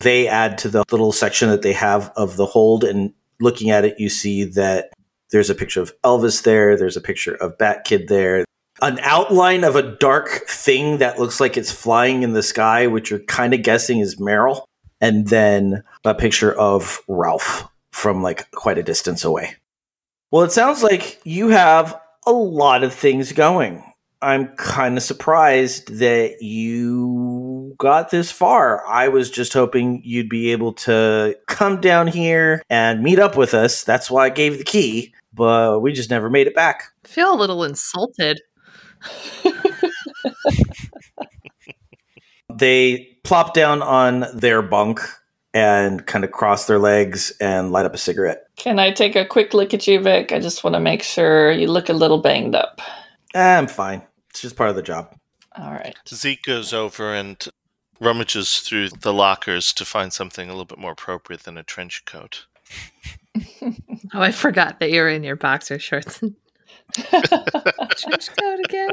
They 0.00 0.28
add 0.28 0.58
to 0.58 0.68
the 0.68 0.84
little 0.90 1.12
section 1.12 1.48
that 1.48 1.62
they 1.62 1.72
have 1.72 2.12
of 2.16 2.36
the 2.36 2.46
hold, 2.46 2.84
and 2.84 3.12
looking 3.40 3.70
at 3.70 3.84
it, 3.84 3.98
you 3.98 4.08
see 4.08 4.44
that 4.44 4.92
there's 5.30 5.50
a 5.50 5.54
picture 5.54 5.80
of 5.80 5.92
Elvis 6.02 6.42
there, 6.42 6.76
there's 6.76 6.96
a 6.96 7.02
picture 7.02 7.34
of 7.34 7.56
Bat 7.58 7.84
Kid 7.84 8.08
there, 8.08 8.44
an 8.82 8.98
outline 9.02 9.62
of 9.62 9.76
a 9.76 9.96
dark 9.96 10.28
thing 10.48 10.98
that 10.98 11.18
looks 11.18 11.40
like 11.40 11.56
it's 11.56 11.70
flying 11.72 12.24
in 12.24 12.32
the 12.32 12.42
sky, 12.42 12.88
which 12.88 13.10
you're 13.10 13.20
kind 13.20 13.54
of 13.54 13.62
guessing 13.62 14.00
is 14.00 14.16
Meryl, 14.16 14.64
and 15.00 15.28
then 15.28 15.84
a 16.04 16.14
picture 16.14 16.52
of 16.52 17.00
Ralph 17.06 17.66
from 17.92 18.22
like 18.22 18.50
quite 18.50 18.78
a 18.78 18.82
distance 18.82 19.24
away. 19.24 19.54
Well, 20.32 20.42
it 20.42 20.52
sounds 20.52 20.82
like 20.82 21.20
you 21.24 21.48
have 21.48 21.98
a 22.26 22.32
lot 22.32 22.82
of 22.82 22.92
things 22.92 23.32
going. 23.32 23.84
I'm 24.20 24.48
kind 24.56 24.96
of 24.96 25.02
surprised 25.02 25.98
that 25.98 26.42
you 26.42 27.74
got 27.78 28.10
this 28.10 28.30
far. 28.30 28.86
I 28.86 29.08
was 29.08 29.30
just 29.30 29.52
hoping 29.52 30.00
you'd 30.04 30.28
be 30.28 30.52
able 30.52 30.72
to 30.74 31.36
come 31.48 31.80
down 31.80 32.06
here 32.06 32.62
and 32.70 33.02
meet 33.02 33.18
up 33.18 33.36
with 33.36 33.54
us. 33.54 33.84
That's 33.84 34.10
why 34.10 34.26
I 34.26 34.30
gave 34.30 34.58
the 34.58 34.64
key, 34.64 35.14
but 35.34 35.80
we 35.80 35.92
just 35.92 36.10
never 36.10 36.30
made 36.30 36.46
it 36.46 36.54
back. 36.54 36.84
I 37.04 37.08
feel 37.08 37.32
a 37.32 37.38
little 37.38 37.64
insulted. 37.64 38.40
They 42.58 43.08
plop 43.24 43.54
down 43.54 43.82
on 43.82 44.26
their 44.34 44.62
bunk 44.62 45.00
and 45.54 46.06
kind 46.06 46.24
of 46.24 46.32
cross 46.32 46.66
their 46.66 46.78
legs 46.78 47.32
and 47.40 47.72
light 47.72 47.86
up 47.86 47.94
a 47.94 47.98
cigarette. 47.98 48.44
Can 48.56 48.78
I 48.78 48.90
take 48.90 49.16
a 49.16 49.24
quick 49.26 49.54
look 49.54 49.74
at 49.74 49.86
you, 49.86 50.00
Vic? 50.00 50.32
I 50.32 50.38
just 50.38 50.64
want 50.64 50.74
to 50.74 50.80
make 50.80 51.02
sure 51.02 51.52
you 51.52 51.66
look 51.68 51.88
a 51.88 51.94
little 51.94 52.20
banged 52.20 52.54
up. 52.54 52.80
Ah, 53.34 53.58
I'm 53.58 53.66
fine. 53.66 54.02
It's 54.30 54.40
just 54.40 54.56
part 54.56 54.70
of 54.70 54.76
the 54.76 54.82
job. 54.82 55.14
All 55.56 55.72
right. 55.72 55.94
Zeke 56.08 56.42
goes 56.42 56.72
over 56.72 57.12
and 57.12 57.44
rummages 58.00 58.60
through 58.60 58.88
the 58.90 59.12
lockers 59.12 59.72
to 59.74 59.84
find 59.84 60.12
something 60.12 60.48
a 60.48 60.52
little 60.52 60.64
bit 60.64 60.78
more 60.78 60.92
appropriate 60.92 61.42
than 61.44 61.58
a 61.58 61.62
trench 61.62 62.04
coat. 62.04 62.46
Oh, 64.14 64.20
I 64.20 64.30
forgot 64.30 64.78
that 64.80 64.90
you're 64.90 65.08
in 65.08 65.24
your 65.24 65.36
boxer 65.36 65.78
shorts. 65.78 66.20
Trench 67.96 68.28
coat 68.38 68.60
again. 68.64 68.90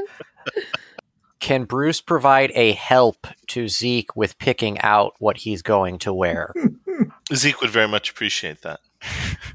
Can 1.39 1.63
Bruce 1.63 2.01
provide 2.01 2.51
a 2.53 2.74
help 2.74 3.27
to 3.48 3.68
Zeke 3.68 4.15
with 4.15 4.38
picking 4.39 4.79
out 4.82 5.13
what 5.20 5.38
he's 5.38 5.62
going 5.62 5.98
to 6.00 6.13
wear? 6.13 6.53
Zeke 7.34 7.62
would 7.62 7.70
very 7.70 7.88
much 7.88 8.10
appreciate 8.10 8.62
that. 8.62 8.79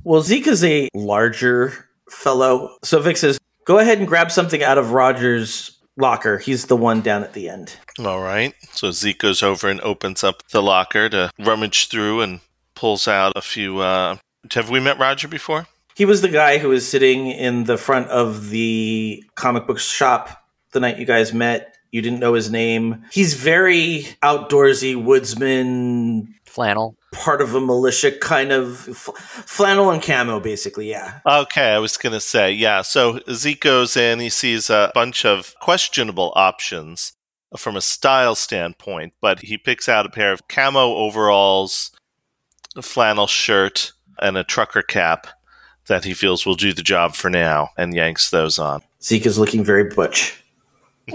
Well, 0.07 0.21
Zeke 0.21 0.49
is 0.49 0.63
a 0.63 0.91
larger 0.93 1.89
fellow. 2.11 2.77
So 2.83 3.01
Vic 3.01 3.17
says, 3.17 3.39
go 3.65 3.79
ahead 3.79 3.99
and 3.99 4.07
grab 4.07 4.31
something 4.31 4.63
out 4.63 4.77
of 4.77 4.91
Roger's 4.93 5.79
locker. 5.97 6.37
He's 6.37 6.67
the 6.67 6.77
one 6.77 7.01
down 7.01 7.23
at 7.25 7.33
the 7.33 7.49
end. 7.49 7.77
All 8.05 8.21
right. 8.21 8.53
So 8.73 8.91
Zeke 8.91 9.19
goes 9.19 9.43
over 9.43 9.69
and 9.71 9.81
opens 9.81 10.23
up 10.23 10.47
the 10.49 10.63
locker 10.63 11.09
to 11.09 11.31
rummage 11.39 11.89
through 11.89 12.21
and 12.21 12.41
pulls 12.75 13.09
out 13.09 13.33
a 13.35 13.41
few. 13.41 13.79
Uh, 13.79 14.17
have 14.53 14.69
we 14.69 14.79
met 14.79 14.99
Roger 14.99 15.27
before? 15.27 15.69
He 15.95 16.05
was 16.05 16.23
the 16.23 16.29
guy 16.29 16.59
who 16.59 16.69
was 16.69 16.89
sitting 16.89 17.29
in 17.29 17.65
the 17.65 17.77
front 17.77 18.09
of 18.09 18.51
the 18.51 19.25
comic 19.37 19.67
book 19.67 19.79
shop 19.79 20.45
the 20.73 20.81
night 20.81 20.99
you 20.99 21.05
guys 21.07 21.33
met. 21.33 21.77
You 21.93 22.03
didn't 22.03 22.19
know 22.19 22.35
his 22.35 22.51
name. 22.51 23.05
He's 23.13 23.35
very 23.35 24.07
outdoorsy, 24.23 25.01
woodsman, 25.01 26.35
Flannel. 26.45 26.97
part 27.13 27.41
of 27.41 27.55
a 27.55 27.61
militia 27.61 28.11
kind 28.11 28.51
of 28.51 28.89
f- 28.89 29.15
flannel 29.47 29.91
and 29.93 30.03
camo, 30.03 30.41
basically. 30.41 30.91
Yeah. 30.91 31.21
Okay, 31.25 31.73
I 31.73 31.79
was 31.79 31.97
going 31.97 32.13
to 32.13 32.21
say, 32.21 32.51
yeah. 32.51 32.83
So 32.83 33.21
Zeke 33.31 33.61
goes 33.61 33.97
in, 33.97 34.19
he 34.19 34.31
sees 34.31 34.69
a 34.71 34.91
bunch 34.95 35.25
of 35.25 35.55
questionable 35.61 36.33
options 36.35 37.13
from 37.57 37.77
a 37.77 37.81
style 37.81 38.35
standpoint, 38.35 39.13
but 39.21 39.41
he 39.41 39.57
picks 39.57 39.89
out 39.89 40.07
a 40.07 40.11
pair 40.11 40.33
of 40.33 40.49
camo 40.49 40.95
overalls, 40.97 41.93
a 42.75 42.83
flannel 42.83 43.29
shirt, 43.29 43.93
and 44.21 44.37
a 44.37 44.43
trucker 44.43 44.83
cap 44.83 45.29
that 45.87 46.05
he 46.05 46.15
feels 46.15 46.47
will 46.47 46.55
do 46.55 46.73
the 46.73 46.83
job 46.83 47.15
for 47.15 47.31
now 47.31 47.71
and 47.77 47.95
yanks 47.95 48.31
those 48.31 48.59
on. 48.59 48.83
Zeke 49.03 49.27
is 49.27 49.39
looking 49.39 49.65
very 49.65 49.85
butch. 49.85 50.43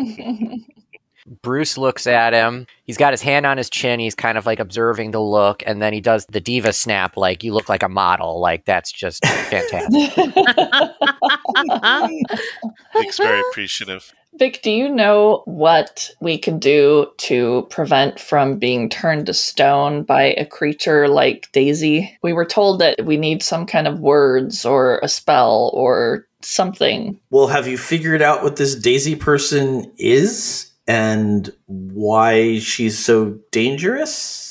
Bruce 1.41 1.77
looks 1.77 2.07
at 2.07 2.33
him. 2.33 2.65
He's 2.85 2.97
got 2.97 3.13
his 3.13 3.21
hand 3.21 3.45
on 3.45 3.57
his 3.57 3.69
chin. 3.69 3.99
He's 3.99 4.15
kind 4.15 4.35
of 4.37 4.47
like 4.47 4.59
observing 4.59 5.11
the 5.11 5.21
look, 5.21 5.61
and 5.65 5.81
then 5.81 5.93
he 5.93 6.01
does 6.01 6.25
the 6.25 6.39
diva 6.39 6.73
snap, 6.73 7.15
like 7.17 7.43
you 7.43 7.53
look 7.53 7.69
like 7.69 7.83
a 7.83 7.89
model. 7.89 8.39
Like 8.39 8.65
that's 8.65 8.91
just 8.91 9.23
fantastic. 9.25 10.13
Zeke's 12.97 13.17
very 13.17 13.41
appreciative. 13.51 14.11
Vic, 14.39 14.61
do 14.63 14.71
you 14.71 14.87
know 14.87 15.43
what 15.43 16.09
we 16.21 16.37
can 16.37 16.59
do 16.59 17.07
to 17.17 17.67
prevent 17.69 18.21
from 18.21 18.57
being 18.57 18.87
turned 18.87 19.25
to 19.25 19.33
stone 19.33 20.03
by 20.03 20.33
a 20.37 20.45
creature 20.45 21.09
like 21.09 21.49
Daisy? 21.51 22.17
We 22.23 22.31
were 22.31 22.45
told 22.45 22.79
that 22.79 23.05
we 23.05 23.17
need 23.17 23.43
some 23.43 23.65
kind 23.65 23.85
of 23.85 23.99
words 23.99 24.65
or 24.65 24.99
a 25.03 25.09
spell 25.09 25.71
or 25.73 26.25
something. 26.41 27.19
Well, 27.29 27.47
have 27.47 27.67
you 27.67 27.77
figured 27.77 28.21
out 28.21 28.41
what 28.41 28.55
this 28.55 28.75
Daisy 28.75 29.17
person 29.17 29.91
is 29.97 30.71
and 30.87 31.53
why 31.65 32.59
she's 32.59 32.97
so 32.97 33.37
dangerous? 33.51 34.48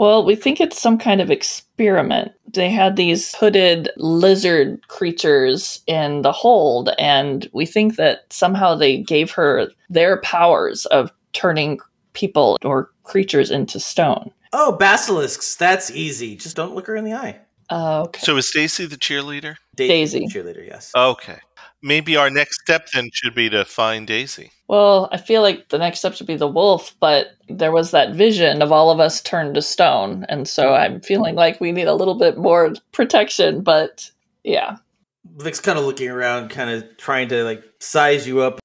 Well, 0.00 0.24
we 0.24 0.34
think 0.34 0.62
it's 0.62 0.80
some 0.80 0.96
kind 0.96 1.20
of 1.20 1.30
experiment. 1.30 2.32
They 2.54 2.70
had 2.70 2.96
these 2.96 3.34
hooded 3.34 3.90
lizard 3.98 4.88
creatures 4.88 5.82
in 5.86 6.22
the 6.22 6.32
hold, 6.32 6.88
and 6.98 7.46
we 7.52 7.66
think 7.66 7.96
that 7.96 8.20
somehow 8.32 8.74
they 8.74 8.96
gave 8.96 9.30
her 9.32 9.68
their 9.90 10.18
powers 10.22 10.86
of 10.86 11.12
turning 11.34 11.80
people 12.14 12.56
or 12.64 12.90
creatures 13.04 13.50
into 13.50 13.78
stone. 13.78 14.30
Oh, 14.54 14.72
basilisks. 14.72 15.54
That's 15.56 15.90
easy. 15.90 16.34
Just 16.34 16.56
don't 16.56 16.74
look 16.74 16.86
her 16.86 16.96
in 16.96 17.04
the 17.04 17.12
eye. 17.12 17.38
Uh, 17.68 18.04
okay. 18.04 18.22
So 18.22 18.38
is 18.38 18.48
Stacy 18.48 18.86
the 18.86 18.96
cheerleader? 18.96 19.56
Daisy. 19.76 20.26
Cheerleader, 20.28 20.66
yes. 20.66 20.92
Okay. 20.96 21.40
Maybe 21.82 22.16
our 22.16 22.30
next 22.30 22.62
step 22.62 22.88
then 22.94 23.10
should 23.12 23.34
be 23.34 23.50
to 23.50 23.66
find 23.66 24.06
Daisy. 24.06 24.50
Well, 24.70 25.08
I 25.10 25.16
feel 25.16 25.42
like 25.42 25.70
the 25.70 25.78
next 25.78 25.98
step 25.98 26.14
should 26.14 26.28
be 26.28 26.36
the 26.36 26.46
wolf, 26.46 26.94
but 27.00 27.32
there 27.48 27.72
was 27.72 27.90
that 27.90 28.14
vision 28.14 28.62
of 28.62 28.70
all 28.70 28.92
of 28.92 29.00
us 29.00 29.20
turned 29.20 29.56
to 29.56 29.62
stone. 29.62 30.24
And 30.28 30.46
so 30.46 30.66
mm-hmm. 30.66 30.94
I'm 30.94 31.00
feeling 31.00 31.34
like 31.34 31.60
we 31.60 31.72
need 31.72 31.88
a 31.88 31.94
little 31.94 32.14
bit 32.14 32.38
more 32.38 32.74
protection, 32.92 33.62
but 33.62 34.08
yeah. 34.44 34.76
Vic's 35.38 35.58
kind 35.58 35.76
of 35.76 35.84
looking 35.84 36.08
around, 36.08 36.50
kind 36.50 36.70
of 36.70 36.96
trying 36.98 37.26
to 37.30 37.42
like 37.42 37.64
size 37.80 38.28
you 38.28 38.42
up. 38.42 38.60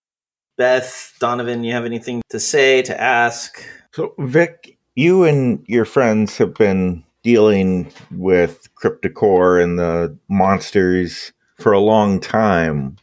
Beth, 0.57 1.11
Donovan, 1.19 1.63
you 1.63 1.73
have 1.73 1.85
anything 1.85 2.21
to 2.29 2.39
say, 2.39 2.83
to 2.83 3.01
ask? 3.01 3.65
So, 3.91 4.13
Vic, 4.19 4.77
you 4.93 5.23
and 5.23 5.65
your 5.67 5.85
friends 5.85 6.37
have 6.37 6.53
been 6.53 7.03
dealing 7.23 7.91
with 8.11 8.69
Cryptocore 8.75 9.59
and 9.59 9.79
the 9.79 10.15
monsters 10.29 11.33
for 11.57 11.71
a 11.71 11.79
long 11.79 12.19
time. 12.19 12.97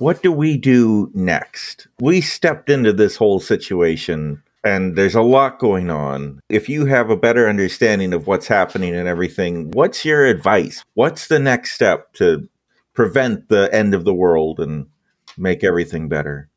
What 0.00 0.22
do 0.22 0.32
we 0.32 0.56
do 0.56 1.10
next? 1.12 1.86
We 2.00 2.22
stepped 2.22 2.70
into 2.70 2.90
this 2.90 3.16
whole 3.16 3.38
situation 3.38 4.42
and 4.64 4.96
there's 4.96 5.14
a 5.14 5.20
lot 5.20 5.58
going 5.58 5.90
on. 5.90 6.40
If 6.48 6.70
you 6.70 6.86
have 6.86 7.10
a 7.10 7.18
better 7.18 7.46
understanding 7.46 8.14
of 8.14 8.26
what's 8.26 8.46
happening 8.48 8.94
and 8.94 9.06
everything, 9.06 9.70
what's 9.72 10.02
your 10.06 10.24
advice? 10.24 10.82
What's 10.94 11.28
the 11.28 11.38
next 11.38 11.72
step 11.72 12.14
to 12.14 12.48
prevent 12.94 13.50
the 13.50 13.68
end 13.74 13.92
of 13.92 14.06
the 14.06 14.14
world 14.14 14.58
and 14.58 14.86
make 15.36 15.62
everything 15.62 16.08
better? 16.08 16.48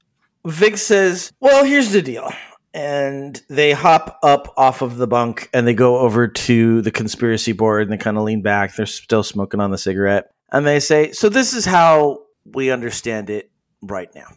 Vic 0.48 0.78
says, 0.78 1.34
Well, 1.42 1.66
here's 1.66 1.92
the 1.92 2.02
deal. 2.02 2.32
And 2.74 3.42
they 3.50 3.74
hop 3.74 4.20
up 4.24 4.54
off 4.56 4.82
of 4.82 4.96
the 4.96 5.06
bunk 5.06 5.50
and 5.54 5.68
they 5.68 5.74
go 5.74 5.98
over 5.98 6.30
to 6.30 6.82
the 6.82 6.92
conspiracy 6.92 7.52
board 7.52 7.84
and 7.84 7.92
they 7.92 8.02
kind 8.02 8.18
of 8.18 8.24
lean 8.24 8.42
back. 8.42 8.74
They're 8.74 8.86
still 8.86 9.22
smoking 9.22 9.60
on 9.60 9.72
the 9.72 9.78
cigarette. 9.78 10.32
And 10.50 10.66
they 10.66 10.80
say, 10.80 11.12
So 11.12 11.28
this 11.28 11.54
is 11.54 11.66
how 11.66 12.23
we 12.46 12.72
understand 12.72 13.30
it 13.30 13.52
right 13.82 14.14
now. 14.16 14.28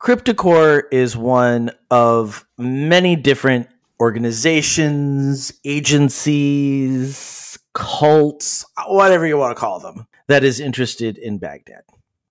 Cryptocore 0.00 0.82
is 0.92 1.16
one 1.16 1.70
of 1.90 2.46
many 2.58 3.16
different 3.16 3.68
organizations, 3.98 5.52
agencies, 5.64 7.58
cults, 7.72 8.64
whatever 8.86 9.26
you 9.26 9.36
want 9.38 9.56
to 9.56 9.60
call 9.60 9.80
them, 9.80 10.06
that 10.28 10.44
is 10.44 10.60
interested 10.60 11.16
in 11.18 11.38
Baghdad. 11.38 11.82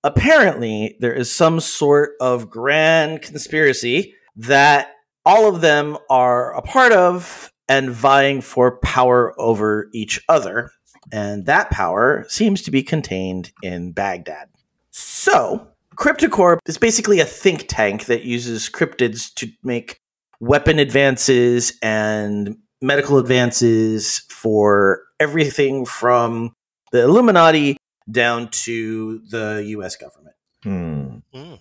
Apparently, 0.04 0.96
there 1.00 1.14
is 1.14 1.36
some 1.36 1.60
sort 1.60 2.12
of 2.22 2.50
grand 2.50 3.24
conspiracy 3.24 4.14
that 4.36 4.90
all 5.26 5.48
of 5.48 5.62
them 5.62 5.98
are 6.10 6.54
a 6.56 6.62
part 6.62 6.92
of 6.92 7.52
and 7.68 7.90
vying 7.90 8.42
for 8.42 8.78
power 8.80 9.34
over 9.40 9.90
each 9.94 10.22
other. 10.30 10.72
And 11.12 11.46
that 11.48 11.72
power 11.72 12.26
seems 12.28 12.62
to 12.64 12.72
be 12.72 12.84
contained 12.84 13.52
in 13.64 13.92
Baghdad. 13.92 14.50
So, 14.98 15.68
Cryptocore 15.98 16.60
is 16.66 16.78
basically 16.78 17.20
a 17.20 17.26
think 17.26 17.66
tank 17.68 18.06
that 18.06 18.24
uses 18.24 18.70
cryptids 18.70 19.34
to 19.34 19.52
make 19.62 20.00
weapon 20.40 20.80
advances 20.80 21.78
and 21.82 22.56
medical 22.82 23.18
advances 23.18 24.20
for 24.30 25.02
everything 25.20 25.86
from 25.86 26.54
the 26.94 27.04
Illuminati 27.04 27.76
down 28.10 28.48
to 28.52 29.20
the 29.30 29.66
US 29.68 29.98
government. 29.98 30.36
Hmm. 30.64 31.18
Mm. 31.34 31.60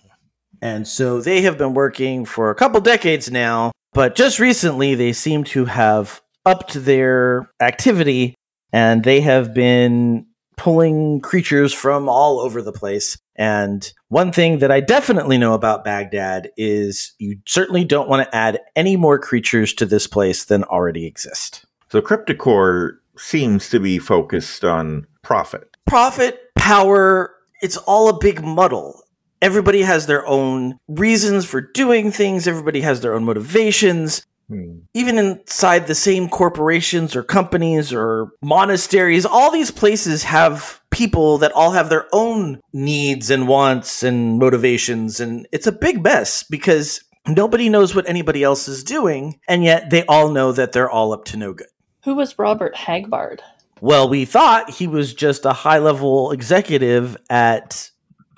And 0.61 0.87
so 0.87 1.19
they 1.19 1.41
have 1.41 1.57
been 1.57 1.73
working 1.73 2.23
for 2.23 2.51
a 2.51 2.55
couple 2.55 2.79
decades 2.79 3.29
now, 3.29 3.73
but 3.91 4.15
just 4.15 4.39
recently 4.39 4.95
they 4.95 5.11
seem 5.11 5.43
to 5.45 5.65
have 5.65 6.21
upped 6.45 6.73
their 6.73 7.49
activity 7.59 8.33
and 8.71 9.03
they 9.03 9.19
have 9.19 9.53
been 9.53 10.27
pulling 10.55 11.19
creatures 11.19 11.73
from 11.73 12.07
all 12.07 12.39
over 12.39 12.61
the 12.61 12.71
place. 12.71 13.17
And 13.35 13.91
one 14.07 14.31
thing 14.31 14.59
that 14.59 14.71
I 14.71 14.79
definitely 14.79 15.37
know 15.37 15.53
about 15.53 15.83
Baghdad 15.83 16.51
is 16.57 17.13
you 17.19 17.39
certainly 17.45 17.83
don't 17.83 18.09
want 18.09 18.23
to 18.23 18.35
add 18.35 18.59
any 18.75 18.95
more 18.95 19.19
creatures 19.19 19.73
to 19.73 19.85
this 19.85 20.07
place 20.07 20.45
than 20.45 20.63
already 20.63 21.05
exist. 21.05 21.65
So 21.89 22.01
Cryptocore 22.01 22.97
seems 23.17 23.69
to 23.69 23.79
be 23.79 23.99
focused 23.99 24.63
on 24.63 25.07
profit. 25.21 25.69
Profit, 25.85 26.39
power, 26.55 27.35
it's 27.61 27.77
all 27.77 28.09
a 28.09 28.17
big 28.17 28.43
muddle. 28.43 29.01
Everybody 29.41 29.81
has 29.81 30.07
their 30.07 30.25
own 30.25 30.79
reasons 30.87 31.45
for 31.45 31.61
doing 31.61 32.11
things, 32.11 32.47
everybody 32.47 32.81
has 32.81 33.01
their 33.01 33.13
own 33.13 33.25
motivations. 33.25 34.25
Hmm. 34.47 34.81
even 34.93 35.17
inside 35.17 35.87
the 35.87 35.95
same 35.95 36.29
corporations 36.29 37.15
or 37.15 37.23
companies 37.23 37.91
or 37.91 38.29
monasteries, 38.43 39.25
all 39.25 39.49
these 39.49 39.71
places 39.71 40.21
have 40.21 40.81
people 40.95 41.37
that 41.39 41.51
all 41.51 41.71
have 41.71 41.89
their 41.89 42.07
own 42.13 42.61
needs 42.71 43.29
and 43.29 43.49
wants 43.49 44.01
and 44.01 44.39
motivations. 44.39 45.19
And 45.19 45.45
it's 45.51 45.67
a 45.67 45.71
big 45.73 46.01
mess 46.01 46.41
because 46.43 47.01
nobody 47.27 47.67
knows 47.67 47.93
what 47.93 48.07
anybody 48.07 48.43
else 48.43 48.69
is 48.69 48.81
doing. 48.81 49.37
And 49.47 49.61
yet 49.63 49.89
they 49.89 50.05
all 50.05 50.29
know 50.29 50.53
that 50.53 50.71
they're 50.71 50.89
all 50.89 51.11
up 51.11 51.25
to 51.25 51.37
no 51.37 51.53
good. 51.53 51.67
Who 52.05 52.15
was 52.15 52.39
Robert 52.39 52.75
Hagbard? 52.75 53.41
Well, 53.81 54.07
we 54.07 54.23
thought 54.23 54.69
he 54.69 54.87
was 54.87 55.13
just 55.13 55.43
a 55.43 55.51
high 55.51 55.79
level 55.79 56.31
executive 56.31 57.17
at 57.29 57.91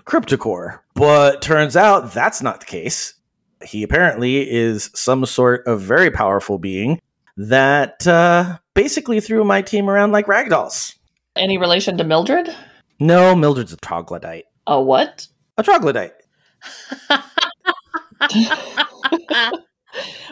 Cryptocore, 0.06 0.80
but 0.96 1.43
turns 1.43 1.76
out 1.76 2.12
that's 2.12 2.41
not 2.41 2.62
the 2.62 2.65
case. 2.65 3.13
He 3.63 3.84
apparently 3.84 4.50
is 4.50 4.89
some 4.96 5.26
sort 5.28 5.67
of 5.67 5.82
very 5.82 6.10
powerful 6.10 6.58
being 6.58 7.00
that 7.38 8.08
uh, 8.08 8.58
basically 8.74 9.20
threw 9.20 9.43
my 9.43 9.62
team 9.62 9.89
around 9.89 10.12
like 10.12 10.26
ragdolls. 10.26 10.96
Any 11.38 11.58
relation 11.58 11.97
to 11.97 12.04
Mildred? 12.04 12.54
No, 13.00 13.36
Mildred's 13.36 13.73
a 13.73 13.78
troglodyte. 13.78 14.45
A 14.65 14.82
what? 14.82 15.28
A 15.58 15.63
troglodyte. 15.63 16.13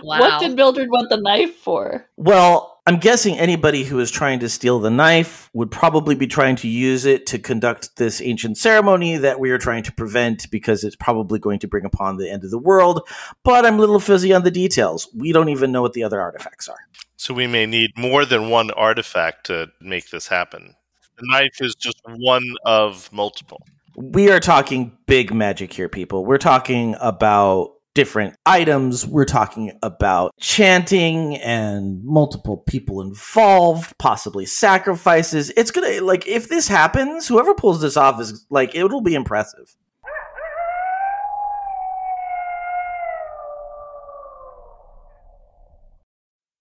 wow. 0.03 0.19
What 0.19 0.39
did 0.39 0.55
Mildred 0.55 0.89
want 0.89 1.09
the 1.09 1.17
knife 1.17 1.55
for? 1.55 2.07
Well, 2.17 2.75
I'm 2.87 2.97
guessing 2.97 3.37
anybody 3.37 3.83
who 3.83 3.99
is 3.99 4.11
trying 4.11 4.39
to 4.41 4.49
steal 4.49 4.79
the 4.79 4.91
knife 4.91 5.49
would 5.53 5.71
probably 5.71 6.13
be 6.13 6.27
trying 6.27 6.55
to 6.57 6.67
use 6.67 7.05
it 7.05 7.25
to 7.27 7.39
conduct 7.39 7.97
this 7.97 8.21
ancient 8.21 8.57
ceremony 8.57 9.17
that 9.17 9.39
we 9.39 9.49
are 9.49 9.57
trying 9.57 9.81
to 9.83 9.91
prevent 9.91 10.49
because 10.51 10.83
it's 10.83 10.95
probably 10.95 11.39
going 11.39 11.57
to 11.59 11.67
bring 11.67 11.85
upon 11.85 12.17
the 12.17 12.29
end 12.29 12.43
of 12.43 12.51
the 12.51 12.59
world. 12.59 13.07
But 13.43 13.65
I'm 13.65 13.75
a 13.75 13.79
little 13.79 13.99
fuzzy 13.99 14.33
on 14.33 14.43
the 14.43 14.51
details. 14.51 15.07
We 15.15 15.31
don't 15.31 15.49
even 15.49 15.71
know 15.71 15.81
what 15.81 15.93
the 15.93 16.03
other 16.03 16.21
artifacts 16.21 16.67
are. 16.67 16.77
So 17.17 17.33
we 17.33 17.47
may 17.47 17.65
need 17.65 17.91
more 17.97 18.23
than 18.25 18.49
one 18.49 18.69
artifact 18.71 19.47
to 19.47 19.71
make 19.81 20.11
this 20.11 20.27
happen. 20.27 20.75
The 21.17 21.27
knife 21.27 21.61
is 21.61 21.75
just 21.75 22.01
one 22.05 22.55
of 22.65 23.11
multiple. 23.13 23.65
We 23.95 24.29
are 24.29 24.41
talking 24.41 24.97
big 25.05 25.33
magic 25.33 25.71
here, 25.71 25.87
people. 25.87 26.25
We're 26.25 26.37
talking 26.37 26.95
about 26.99 27.75
different 27.93 28.35
items. 28.45 29.07
We're 29.07 29.23
talking 29.23 29.71
about 29.81 30.33
chanting 30.41 31.37
and 31.37 32.03
multiple 32.03 32.57
people 32.57 32.99
involved, 32.99 33.97
possibly 33.97 34.45
sacrifices. 34.45 35.53
It's 35.55 35.71
gonna, 35.71 36.01
like, 36.01 36.27
if 36.27 36.49
this 36.49 36.67
happens, 36.67 37.29
whoever 37.29 37.53
pulls 37.53 37.79
this 37.79 37.95
off 37.95 38.19
is, 38.19 38.45
like, 38.49 38.75
it'll 38.75 38.99
be 38.99 39.15
impressive. 39.15 39.73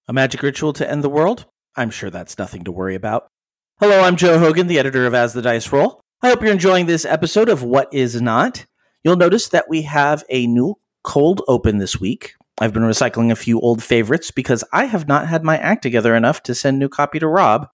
A 0.06 0.12
magic 0.12 0.42
ritual 0.42 0.72
to 0.74 0.88
end 0.88 1.02
the 1.02 1.08
world? 1.08 1.46
I'm 1.74 1.90
sure 1.90 2.10
that's 2.10 2.38
nothing 2.38 2.62
to 2.64 2.70
worry 2.70 2.94
about. 2.94 3.26
Hello, 3.80 4.02
I'm 4.02 4.14
Joe 4.14 4.38
Hogan, 4.38 4.68
the 4.68 4.78
editor 4.78 5.04
of 5.04 5.14
As 5.14 5.32
the 5.32 5.42
Dice 5.42 5.72
Roll. 5.72 6.00
I 6.22 6.28
hope 6.28 6.42
you're 6.42 6.52
enjoying 6.52 6.86
this 6.86 7.04
episode 7.04 7.48
of 7.48 7.64
What 7.64 7.92
Is 7.92 8.22
Not. 8.22 8.66
You'll 9.02 9.16
notice 9.16 9.48
that 9.48 9.68
we 9.68 9.82
have 9.82 10.22
a 10.28 10.46
new 10.46 10.76
cold 11.02 11.42
open 11.48 11.78
this 11.78 11.98
week. 11.98 12.34
I've 12.60 12.72
been 12.72 12.84
recycling 12.84 13.32
a 13.32 13.36
few 13.36 13.58
old 13.58 13.82
favorites 13.82 14.30
because 14.30 14.62
I 14.72 14.84
have 14.84 15.08
not 15.08 15.26
had 15.26 15.42
my 15.42 15.58
act 15.58 15.82
together 15.82 16.14
enough 16.14 16.40
to 16.44 16.54
send 16.54 16.78
new 16.78 16.88
copy 16.88 17.18
to 17.18 17.26
Rob. 17.26 17.66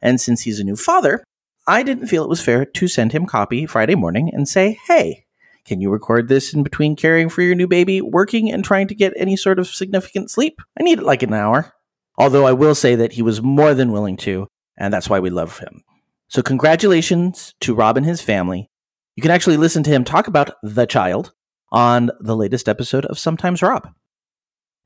And 0.00 0.18
since 0.18 0.40
he's 0.40 0.58
a 0.58 0.64
new 0.64 0.74
father, 0.74 1.22
I 1.66 1.82
didn't 1.82 2.06
feel 2.06 2.24
it 2.24 2.30
was 2.30 2.42
fair 2.42 2.64
to 2.64 2.88
send 2.88 3.12
him 3.12 3.26
copy 3.26 3.66
Friday 3.66 3.94
morning 3.94 4.30
and 4.32 4.48
say, 4.48 4.78
hey, 4.86 5.26
can 5.66 5.82
you 5.82 5.90
record 5.90 6.28
this 6.28 6.54
in 6.54 6.62
between 6.62 6.96
caring 6.96 7.28
for 7.28 7.42
your 7.42 7.54
new 7.54 7.68
baby, 7.68 8.00
working, 8.00 8.50
and 8.50 8.64
trying 8.64 8.88
to 8.88 8.94
get 8.94 9.12
any 9.16 9.36
sort 9.36 9.58
of 9.58 9.68
significant 9.68 10.30
sleep? 10.30 10.62
I 10.80 10.82
need 10.82 11.00
it 11.00 11.04
like 11.04 11.22
an 11.22 11.34
hour. 11.34 11.74
Although 12.16 12.46
I 12.46 12.52
will 12.52 12.74
say 12.74 12.94
that 12.94 13.12
he 13.12 13.22
was 13.22 13.42
more 13.42 13.74
than 13.74 13.92
willing 13.92 14.16
to, 14.18 14.48
and 14.78 14.92
that's 14.92 15.08
why 15.08 15.20
we 15.20 15.30
love 15.30 15.58
him. 15.58 15.82
So, 16.28 16.42
congratulations 16.42 17.54
to 17.60 17.74
Rob 17.74 17.96
and 17.96 18.06
his 18.06 18.20
family. 18.20 18.70
You 19.16 19.22
can 19.22 19.30
actually 19.30 19.58
listen 19.58 19.82
to 19.82 19.90
him 19.90 20.04
talk 20.04 20.26
about 20.26 20.52
the 20.62 20.86
child 20.86 21.32
on 21.70 22.10
the 22.20 22.36
latest 22.36 22.68
episode 22.68 23.04
of 23.06 23.18
Sometimes 23.18 23.62
Rob. 23.62 23.88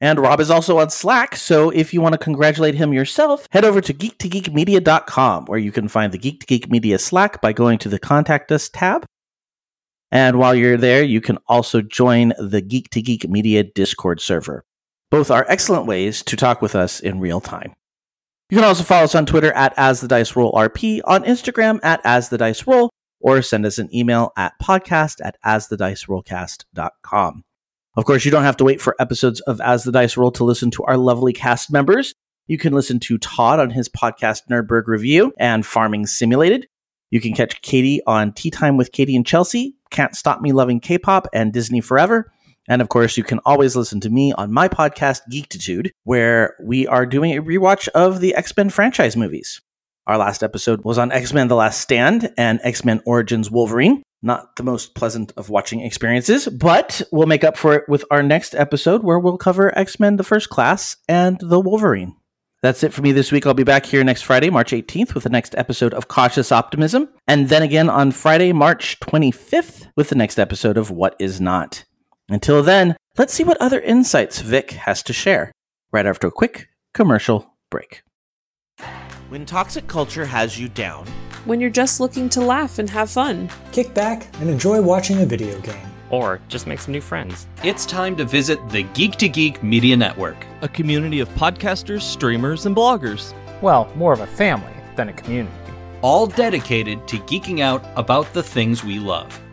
And 0.01 0.18
Rob 0.18 0.40
is 0.40 0.51
also 0.51 0.79
on 0.79 0.90
Slack, 0.90 1.37
so 1.37 1.70
if 1.70 1.94
you 1.94 2.03
want 2.03 2.12
to 2.12 2.18
congratulate 2.18 2.75
him 2.75 2.92
yourself, 2.92 3.46
head 3.51 3.64
over 3.64 3.81
to 3.81 3.94
geek2geekmedia.com 3.94 5.46
where 5.46 5.59
you 5.59 5.72
can 5.72 5.88
find 5.88 6.12
the 6.12 6.18
Geek 6.18 6.40
to 6.40 6.46
Geek 6.46 6.70
Media 6.70 6.99
Slack 6.99 7.40
by 7.40 7.53
going 7.55 7.79
to 7.79 7.88
the 7.88 7.99
Contact 7.99 8.53
Us 8.53 8.68
tab. 8.68 9.07
And 10.12 10.38
while 10.38 10.55
you're 10.55 10.77
there, 10.77 11.03
you 11.03 11.20
can 11.20 11.38
also 11.46 11.81
join 11.81 12.35
the 12.38 12.61
Geek 12.61 12.90
to 12.90 13.01
Geek 13.01 13.29
Media 13.29 13.64
Discord 13.64 14.20
server. 14.20 14.64
Both 15.11 15.31
are 15.31 15.46
excellent 15.49 15.87
ways 15.87 16.22
to 16.25 16.37
talk 16.37 16.61
with 16.61 16.75
us 16.75 17.01
in 17.01 17.20
real 17.20 17.40
time. 17.40 17.75
You 18.48 18.59
can 18.59 18.64
also 18.64 18.85
follow 18.85 19.04
us 19.04 19.16
on 19.16 19.26
Twitter 19.26 19.52
at 19.54 19.74
As 19.76 20.00
the 20.00 20.06
Dice 20.06 20.37
Roll 20.37 20.52
RP, 20.52 21.00
on 21.04 21.24
Instagram 21.24 21.80
at 21.82 22.00
As 22.04 22.28
the 22.28 22.38
Dice 22.38 22.64
Roll, 22.64 22.90
or 23.18 23.42
send 23.42 23.66
us 23.66 23.78
an 23.78 23.92
email 23.92 24.32
at 24.37 24.52
podcast 24.62 25.16
at 25.24 25.37
asthedicerollcast.com. 25.44 27.42
Of 27.96 28.04
course, 28.04 28.24
you 28.24 28.30
don't 28.30 28.44
have 28.44 28.59
to 28.59 28.64
wait 28.64 28.80
for 28.80 28.94
episodes 29.00 29.40
of 29.40 29.61
As 29.61 29.82
the 29.82 29.90
Dice 29.90 30.16
Roll 30.16 30.30
to 30.30 30.44
listen 30.44 30.70
to 30.72 30.85
our 30.85 30.96
lovely 30.96 31.32
cast 31.32 31.72
members. 31.72 32.14
You 32.46 32.56
can 32.56 32.72
listen 32.72 33.00
to 33.00 33.18
Todd 33.18 33.59
on 33.59 33.70
his 33.70 33.88
podcast 33.88 34.42
Nerdberg 34.48 34.87
Review 34.87 35.32
and 35.38 35.66
Farming 35.66 36.06
Simulated. 36.06 36.68
You 37.11 37.20
can 37.20 37.35
catch 37.35 37.61
Katie 37.62 38.00
on 38.06 38.32
Tea 38.32 38.50
Time 38.50 38.76
with 38.76 38.92
Katie 38.92 39.16
and 39.16 39.26
Chelsea, 39.26 39.74
Can't 39.90 40.14
Stop 40.14 40.40
Me 40.40 40.52
Loving 40.52 40.78
K-Pop, 40.78 41.26
and 41.32 41.52
Disney 41.52 41.80
Forever. 41.80 42.30
And 42.68 42.83
of 42.83 42.88
course, 42.88 43.16
you 43.16 43.24
can 43.24 43.40
always 43.44 43.76
listen 43.76 44.00
to 44.00 44.11
me 44.11 44.33
on 44.33 44.52
my 44.52 44.68
podcast, 44.68 45.22
Geektitude, 45.31 45.90
where 46.05 46.57
we 46.62 46.87
are 46.87 47.07
doing 47.07 47.37
a 47.37 47.42
rewatch 47.42 47.88
of 47.88 48.20
the 48.20 48.35
X 48.35 48.57
Men 48.57 48.70
franchise 48.70 49.16
movies. 49.16 49.61
Our 50.07 50.18
last 50.18 50.42
episode 50.42 50.85
was 50.85 50.98
on 50.98 51.11
X 51.12 51.33
Men 51.33 51.48
The 51.48 51.57
Last 51.57 51.81
Stand 51.81 52.33
and 52.37 52.61
X 52.62 52.85
Men 52.85 53.02
Origins 53.05 53.50
Wolverine. 53.50 54.02
Not 54.22 54.57
the 54.57 54.62
most 54.62 54.94
pleasant 54.94 55.33
of 55.37 55.50
watching 55.50 55.81
experiences, 55.81 56.48
but 56.48 57.02
we'll 57.12 57.26
make 57.26 57.44
up 57.44 57.57
for 57.57 57.74
it 57.74 57.88
with 57.88 58.05
our 58.11 58.22
next 58.22 58.55
episode 58.55 59.02
where 59.02 59.18
we'll 59.18 59.37
cover 59.37 59.76
X 59.76 60.00
Men 60.00 60.16
The 60.16 60.24
First 60.24 60.48
Class 60.48 60.96
and 61.09 61.38
The 61.40 61.61
Wolverine. 61.61 62.16
That's 62.62 62.83
it 62.83 62.92
for 62.92 63.02
me 63.02 63.12
this 63.12 63.31
week. 63.31 63.46
I'll 63.46 63.55
be 63.55 63.64
back 63.64 63.85
here 63.85 64.02
next 64.02 64.22
Friday, 64.22 64.50
March 64.50 64.72
18th, 64.72 65.14
with 65.14 65.24
the 65.24 65.31
next 65.31 65.55
episode 65.57 65.92
of 65.92 66.09
Cautious 66.09 66.50
Optimism. 66.50 67.09
And 67.29 67.48
then 67.48 67.62
again 67.62 67.90
on 67.90 68.12
Friday, 68.12 68.52
March 68.52 68.98
25th, 69.00 69.88
with 69.94 70.09
the 70.09 70.14
next 70.16 70.38
episode 70.38 70.76
of 70.76 70.90
What 70.90 71.14
Is 71.20 71.40
Not. 71.40 71.85
Until 72.29 72.62
then, 72.62 72.97
let's 73.17 73.33
see 73.33 73.45
what 73.45 73.61
other 73.61 73.81
insights 73.81 74.41
Vic 74.41 74.73
has 74.73 75.03
to 75.05 75.12
share 75.12 75.53
right 75.93 76.07
after 76.07 76.27
a 76.27 76.33
quick 76.33 76.69
commercial 76.93 77.55
break. 77.71 78.03
When 79.29 79.47
toxic 79.47 79.87
culture 79.87 80.27
has 80.27 80.59
you 80.59 80.69
down, 80.69 81.07
when 81.45 81.61
you're 81.61 81.71
just 81.71 82.01
looking 82.01 82.29
to 82.31 82.41
laugh 82.41 82.81
and 82.81 82.91
have 82.91 83.11
fun, 83.11 83.49
kick 83.71 83.95
back 83.95 84.27
and 84.41 84.51
enjoy 84.51 84.83
watching 84.83 85.23
a 85.23 85.27
video 85.27 85.61
game. 85.61 85.87
Or 86.11 86.41
just 86.49 86.67
make 86.67 86.81
some 86.81 86.93
new 86.93 87.01
friends. 87.01 87.47
It's 87.62 87.87
time 87.87 88.17
to 88.17 88.25
visit 88.25 88.59
the 88.71 88.83
Geek 88.95 89.17
to 89.17 89.29
Geek 89.29 89.62
Media 89.62 89.97
Network, 89.97 90.37
a 90.62 90.69
community 90.69 91.21
of 91.21 91.29
podcasters, 91.31 92.03
streamers, 92.03 92.67
and 92.67 92.77
bloggers. 92.77 93.35
Well, 93.62 93.91
more 93.97 94.12
of 94.12 94.21
a 94.21 94.27
family 94.27 94.73
than 94.97 95.09
a 95.09 95.12
community. 95.12 95.57
All 96.03 96.27
dedicated 96.27 97.07
to 97.09 97.19
geeking 97.19 97.61
out 97.61 97.85
about 97.97 98.33
the 98.33 98.43
things 98.43 98.85
we 98.85 98.99
love. 98.99 99.41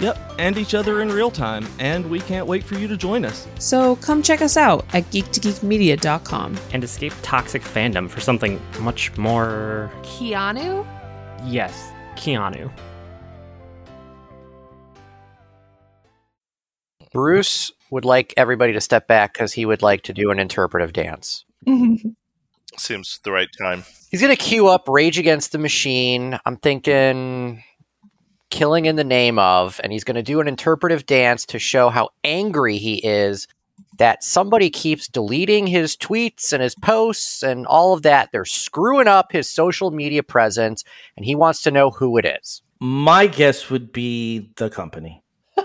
Yep, 0.00 0.34
and 0.38 0.56
each 0.56 0.74
other 0.74 1.00
in 1.00 1.10
real 1.10 1.30
time, 1.30 1.66
and 1.80 2.08
we 2.08 2.20
can't 2.20 2.46
wait 2.46 2.62
for 2.62 2.76
you 2.76 2.86
to 2.88 2.96
join 2.96 3.24
us. 3.24 3.46
So 3.58 3.96
come 3.96 4.22
check 4.22 4.42
us 4.42 4.56
out 4.56 4.84
at 4.94 5.04
geektogeekmedia.com 5.10 6.56
and 6.72 6.84
escape 6.84 7.12
toxic 7.22 7.62
fandom 7.62 8.08
for 8.08 8.20
something 8.20 8.60
much 8.80 9.16
more. 9.16 9.90
Keanu? 10.02 10.86
Yes, 11.44 11.90
Keanu. 12.14 12.70
Bruce 17.12 17.72
would 17.90 18.04
like 18.04 18.34
everybody 18.36 18.72
to 18.72 18.80
step 18.80 19.08
back 19.08 19.32
because 19.32 19.52
he 19.52 19.64
would 19.64 19.82
like 19.82 20.02
to 20.02 20.12
do 20.12 20.30
an 20.30 20.38
interpretive 20.38 20.92
dance. 20.92 21.44
Seems 22.76 23.18
the 23.24 23.32
right 23.32 23.48
time. 23.58 23.84
He's 24.10 24.20
going 24.20 24.34
to 24.34 24.42
queue 24.42 24.68
up 24.68 24.88
Rage 24.88 25.18
Against 25.18 25.52
the 25.52 25.58
Machine. 25.58 26.38
I'm 26.46 26.56
thinking 26.56 27.62
killing 28.50 28.86
in 28.86 28.96
the 28.96 29.04
name 29.04 29.38
of, 29.38 29.80
and 29.82 29.92
he's 29.92 30.04
going 30.04 30.16
to 30.16 30.22
do 30.22 30.40
an 30.40 30.48
interpretive 30.48 31.06
dance 31.06 31.46
to 31.46 31.58
show 31.58 31.88
how 31.90 32.10
angry 32.24 32.78
he 32.78 32.96
is 32.96 33.46
that 33.98 34.22
somebody 34.22 34.70
keeps 34.70 35.08
deleting 35.08 35.66
his 35.66 35.96
tweets 35.96 36.52
and 36.52 36.62
his 36.62 36.74
posts 36.74 37.42
and 37.42 37.66
all 37.66 37.92
of 37.92 38.02
that. 38.02 38.30
They're 38.32 38.44
screwing 38.44 39.08
up 39.08 39.32
his 39.32 39.50
social 39.50 39.90
media 39.90 40.22
presence, 40.22 40.84
and 41.16 41.26
he 41.26 41.34
wants 41.34 41.62
to 41.62 41.70
know 41.70 41.90
who 41.90 42.16
it 42.16 42.24
is. 42.24 42.62
My 42.80 43.26
guess 43.26 43.70
would 43.70 43.92
be 43.92 44.50
the 44.56 44.70
company. 44.70 45.22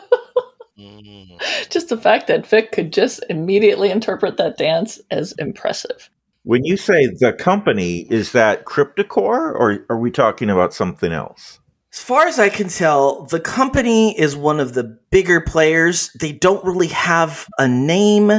just 1.70 1.90
the 1.90 2.00
fact 2.02 2.28
that 2.28 2.46
Vic 2.48 2.72
could 2.72 2.92
just 2.92 3.24
immediately 3.30 3.92
interpret 3.92 4.38
that 4.38 4.58
dance 4.58 5.00
as 5.12 5.34
impressive. 5.38 6.10
When 6.44 6.66
you 6.66 6.76
say 6.76 7.08
the 7.08 7.34
company, 7.34 8.08
is 8.10 8.32
that 8.34 8.66
Cryptocore 8.66 9.54
or 9.54 9.86
are 9.90 9.98
we 9.98 10.12
talking 10.12 10.50
about 10.50 10.74
something 10.74 11.12
else? 11.14 11.60
As 11.94 12.02
far 12.02 12.26
as 12.26 12.40
I 12.40 12.50
can 12.50 12.70
tell, 12.70 13.26
the 13.26 13.40
company 13.40 14.20
is 14.20 14.36
one 14.36 14.60
of 14.60 14.74
the 14.74 14.98
bigger 15.12 15.40
players. 15.40 16.10
They 16.20 16.32
don't 16.32 16.66
really 16.66 16.88
have 16.88 17.48
a 17.60 17.68
name. 17.68 18.32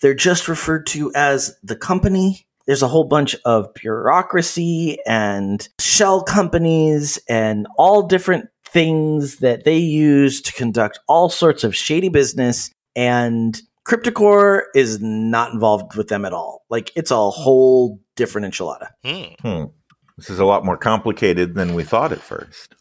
They're 0.00 0.12
just 0.12 0.48
referred 0.48 0.86
to 0.88 1.12
as 1.14 1.56
the 1.62 1.76
company. 1.76 2.48
There's 2.66 2.82
a 2.82 2.88
whole 2.88 3.04
bunch 3.04 3.36
of 3.44 3.72
bureaucracy 3.74 4.98
and 5.06 5.68
shell 5.78 6.20
companies 6.22 7.16
and 7.28 7.68
all 7.78 8.02
different 8.08 8.48
things 8.64 9.36
that 9.36 9.62
they 9.62 9.78
use 9.78 10.40
to 10.42 10.52
conduct 10.52 10.98
all 11.06 11.28
sorts 11.28 11.62
of 11.62 11.76
shady 11.76 12.08
business. 12.08 12.72
And 12.96 13.62
Cryptocore 13.86 14.62
is 14.74 15.00
not 15.00 15.52
involved 15.52 15.94
with 15.94 16.08
them 16.08 16.24
at 16.24 16.32
all. 16.32 16.64
Like 16.70 16.90
it's 16.96 17.12
a 17.12 17.30
whole 17.30 18.00
different 18.16 18.52
enchilada. 18.52 18.88
Hmm. 19.04 19.66
This 20.16 20.30
is 20.30 20.40
a 20.40 20.46
lot 20.46 20.64
more 20.64 20.78
complicated 20.78 21.54
than 21.54 21.74
we 21.74 21.84
thought 21.84 22.10
at 22.10 22.20
first. 22.20 22.74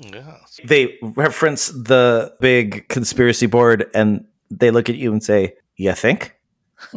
Yeah. 0.00 0.38
They 0.64 0.98
reference 1.02 1.68
the 1.68 2.34
big 2.40 2.88
conspiracy 2.88 3.46
board 3.46 3.90
and 3.94 4.24
they 4.50 4.70
look 4.70 4.88
at 4.88 4.96
you 4.96 5.12
and 5.12 5.22
say, 5.22 5.54
You 5.76 5.92
think? 5.92 6.36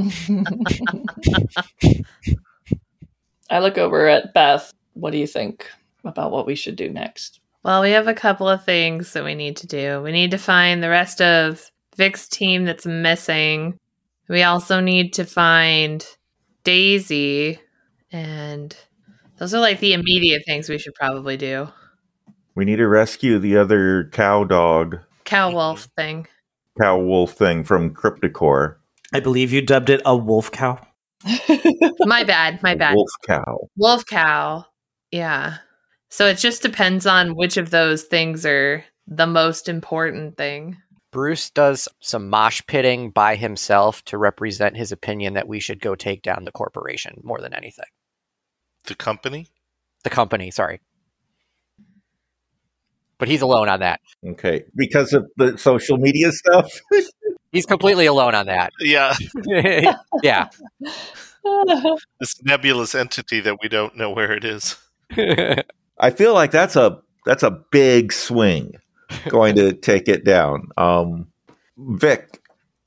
I 3.49 3.59
look 3.59 3.77
over 3.77 4.07
at 4.07 4.33
Beth. 4.33 4.73
What 4.93 5.11
do 5.11 5.17
you 5.17 5.27
think 5.27 5.67
about 6.05 6.31
what 6.31 6.45
we 6.45 6.55
should 6.55 6.77
do 6.77 6.89
next? 6.89 7.41
Well, 7.63 7.81
we 7.81 7.91
have 7.91 8.07
a 8.07 8.13
couple 8.13 8.47
of 8.47 8.63
things 8.63 9.13
that 9.13 9.23
we 9.23 9.35
need 9.35 9.57
to 9.57 9.67
do. 9.67 10.01
We 10.01 10.11
need 10.11 10.31
to 10.31 10.37
find 10.37 10.81
the 10.81 10.89
rest 10.89 11.21
of 11.21 11.69
Vic's 11.97 12.27
team 12.27 12.63
that's 12.65 12.85
missing. 12.85 13.77
We 14.29 14.43
also 14.43 14.79
need 14.79 15.13
to 15.13 15.25
find 15.25 16.05
Daisy. 16.63 17.59
And 18.11 18.75
those 19.37 19.53
are 19.53 19.59
like 19.59 19.79
the 19.79 19.93
immediate 19.93 20.43
things 20.45 20.69
we 20.69 20.77
should 20.77 20.95
probably 20.95 21.35
do. 21.37 21.67
We 22.55 22.65
need 22.65 22.77
to 22.77 22.87
rescue 22.87 23.39
the 23.39 23.57
other 23.57 24.09
cow 24.11 24.43
dog, 24.43 24.99
Cow 25.25 25.51
wolf 25.51 25.87
thing. 25.97 26.27
cow 26.79 26.97
wolf 26.99 27.31
thing 27.33 27.63
from 27.63 27.93
Cryptocore. 27.93 28.75
I 29.13 29.19
believe 29.19 29.51
you 29.51 29.61
dubbed 29.61 29.89
it 29.89 30.01
a 30.05 30.15
wolf 30.15 30.51
cow. 30.51 30.79
My 31.99 32.23
bad. 32.23 32.61
My 32.61 32.75
bad. 32.75 32.95
Wolf 32.95 33.11
cow. 33.25 33.69
Wolf 33.77 34.05
cow. 34.05 34.65
Yeah. 35.11 35.57
So 36.09 36.27
it 36.27 36.37
just 36.37 36.61
depends 36.61 37.05
on 37.05 37.35
which 37.35 37.57
of 37.57 37.69
those 37.71 38.03
things 38.03 38.45
are 38.45 38.83
the 39.07 39.27
most 39.27 39.67
important 39.69 40.37
thing. 40.37 40.77
Bruce 41.11 41.49
does 41.51 41.87
some 41.99 42.29
mosh 42.29 42.61
pitting 42.67 43.11
by 43.11 43.35
himself 43.35 44.03
to 44.05 44.17
represent 44.17 44.75
his 44.77 44.91
opinion 44.91 45.33
that 45.35 45.47
we 45.47 45.59
should 45.59 45.79
go 45.79 45.95
take 45.95 46.21
down 46.23 46.43
the 46.43 46.51
corporation 46.51 47.21
more 47.23 47.39
than 47.39 47.53
anything. 47.53 47.85
The 48.85 48.95
company? 48.95 49.47
The 50.03 50.09
company, 50.09 50.49
sorry. 50.51 50.81
But 53.23 53.29
he's 53.29 53.41
alone 53.41 53.69
on 53.69 53.79
that. 53.79 54.01
Okay. 54.31 54.65
Because 54.75 55.13
of 55.13 55.25
the 55.37 55.57
social 55.57 55.95
media 55.95 56.29
stuff? 56.33 56.69
He's 57.53 57.65
completely 57.65 58.05
alone 58.05 58.35
on 58.35 58.47
that. 58.47 58.73
Yeah. 58.81 59.15
yeah. 60.21 60.49
this 62.19 62.43
nebulous 62.43 62.93
entity 62.93 63.39
that 63.39 63.59
we 63.63 63.69
don't 63.69 63.95
know 63.95 64.11
where 64.11 64.33
it 64.33 64.43
is. 64.43 64.75
I 65.97 66.09
feel 66.09 66.33
like 66.33 66.51
that's 66.51 66.75
a 66.75 66.99
that's 67.25 67.43
a 67.43 67.51
big 67.51 68.11
swing 68.11 68.73
going 69.29 69.55
to 69.55 69.71
take 69.71 70.09
it 70.09 70.25
down. 70.25 70.67
Um, 70.75 71.27
Vic, 71.77 72.41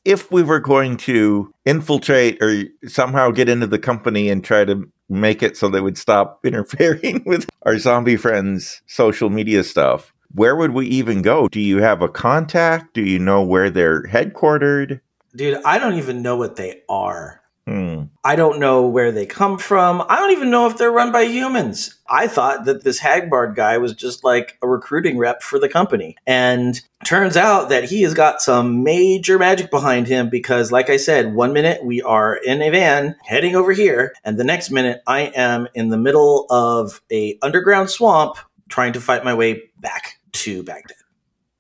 if 0.05 0.31
we 0.31 0.43
were 0.43 0.61
going 0.61 0.99
to 0.99 1.51
infiltrate 1.65 2.43
or 2.43 2.65
somehow 2.87 3.31
get 3.31 3.49
into 3.49 3.67
the 3.67 3.79
company 3.79 4.29
and 4.29 4.45
try 4.45 4.67
to 4.67 4.87
make 5.09 5.43
it 5.43 5.57
so 5.57 5.71
they 5.71 5.81
would 5.81 5.97
stop 5.97 6.41
interfering 6.45 7.23
with 7.25 7.49
our 7.63 7.79
zombie 7.79 8.19
friends' 8.19 8.83
social 8.87 9.31
media 9.31 9.65
stuff, 9.65 10.13
where 10.37 10.55
would 10.55 10.73
we 10.73 10.87
even 10.87 11.23
go? 11.23 11.49
Do 11.49 11.61
you 11.61 11.79
have 11.79 12.03
a 12.03 12.11
contact? 12.11 12.93
Do 12.93 13.03
you 13.03 13.19
know 13.19 13.43
where 13.43 13.71
they're 13.71 14.03
headquartered? 14.03 15.01
Dude, 15.35 15.63
I 15.65 15.79
don't 15.79 15.95
even 15.95 16.21
know 16.21 16.37
what 16.37 16.57
they 16.57 16.83
are. 16.91 17.41
Hmm. 17.67 18.05
I 18.23 18.37
don't 18.37 18.61
know 18.61 18.87
where 18.87 19.11
they 19.11 19.27
come 19.27 19.59
from. 19.59 20.05
I 20.09 20.17
don't 20.17 20.31
even 20.33 20.51
know 20.51 20.69
if 20.69 20.77
they're 20.77 20.93
run 20.93 21.11
by 21.11 21.23
humans. 21.23 21.99
I 22.09 22.29
thought 22.29 22.67
that 22.67 22.85
this 22.85 23.01
Hagbard 23.01 23.57
guy 23.57 23.79
was 23.79 23.95
just 23.95 24.23
like 24.23 24.57
a 24.63 24.69
recruiting 24.69 25.19
rep 25.19 25.43
for 25.43 25.59
the 25.59 25.69
company. 25.69 26.17
And 26.27 26.81
turns 27.05 27.37
out 27.37 27.71
that 27.71 27.85
he 27.85 28.03
has 28.03 28.15
got 28.15 28.41
some 28.43 28.85
major 28.85 29.39
magic 29.39 29.71
behind 29.71 30.07
him 30.07 30.29
because, 30.29 30.71
like 30.71 30.91
I 30.91 30.99
said, 30.99 31.35
one 31.35 31.55
minute 31.55 31.85
we 31.85 32.03
are 32.03 32.37
in 32.37 32.63
a 32.63 32.71
van 32.71 33.17
heading 33.25 33.57
over 33.57 33.73
here, 33.73 34.15
and 34.23 34.39
the 34.39 34.45
next 34.45 34.71
minute 34.71 35.03
I 35.07 35.33
am 35.35 35.67
in 35.75 35.89
the 35.89 35.99
middle 35.99 36.47
of 36.51 37.01
a 37.11 37.39
underground 37.43 37.91
swamp 37.91 38.37
trying 38.69 38.93
to 38.93 39.01
fight 39.01 39.25
my 39.25 39.35
way 39.35 39.63
back 39.81 40.16
to 40.43 40.63
Baghdad. 40.63 40.97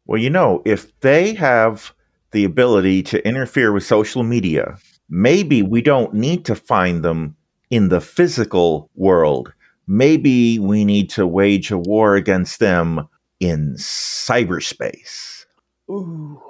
Well, 0.06 0.20
you 0.20 0.30
know, 0.30 0.62
if 0.64 0.98
they 1.00 1.34
have 1.34 1.92
the 2.32 2.44
ability 2.44 3.02
to 3.04 3.26
interfere 3.26 3.72
with 3.72 3.84
social 3.84 4.22
media, 4.22 4.78
maybe 5.08 5.62
we 5.62 5.82
don't 5.82 6.14
need 6.14 6.44
to 6.46 6.54
find 6.54 7.02
them 7.02 7.36
in 7.70 7.88
the 7.88 8.00
physical 8.00 8.90
world. 8.94 9.52
Maybe 9.86 10.58
we 10.58 10.84
need 10.84 11.10
to 11.10 11.26
wage 11.26 11.70
a 11.70 11.78
war 11.78 12.16
against 12.16 12.60
them 12.60 13.08
in 13.40 13.74
cyberspace. 13.78 15.46
Ooh. 15.90 16.40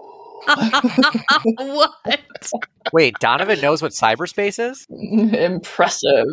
what? 1.57 1.91
Wait, 2.93 3.19
Donovan 3.19 3.61
knows 3.61 3.83
what 3.83 3.93
cyberspace 3.93 4.59
is? 4.71 4.87
Impressive. 4.91 6.27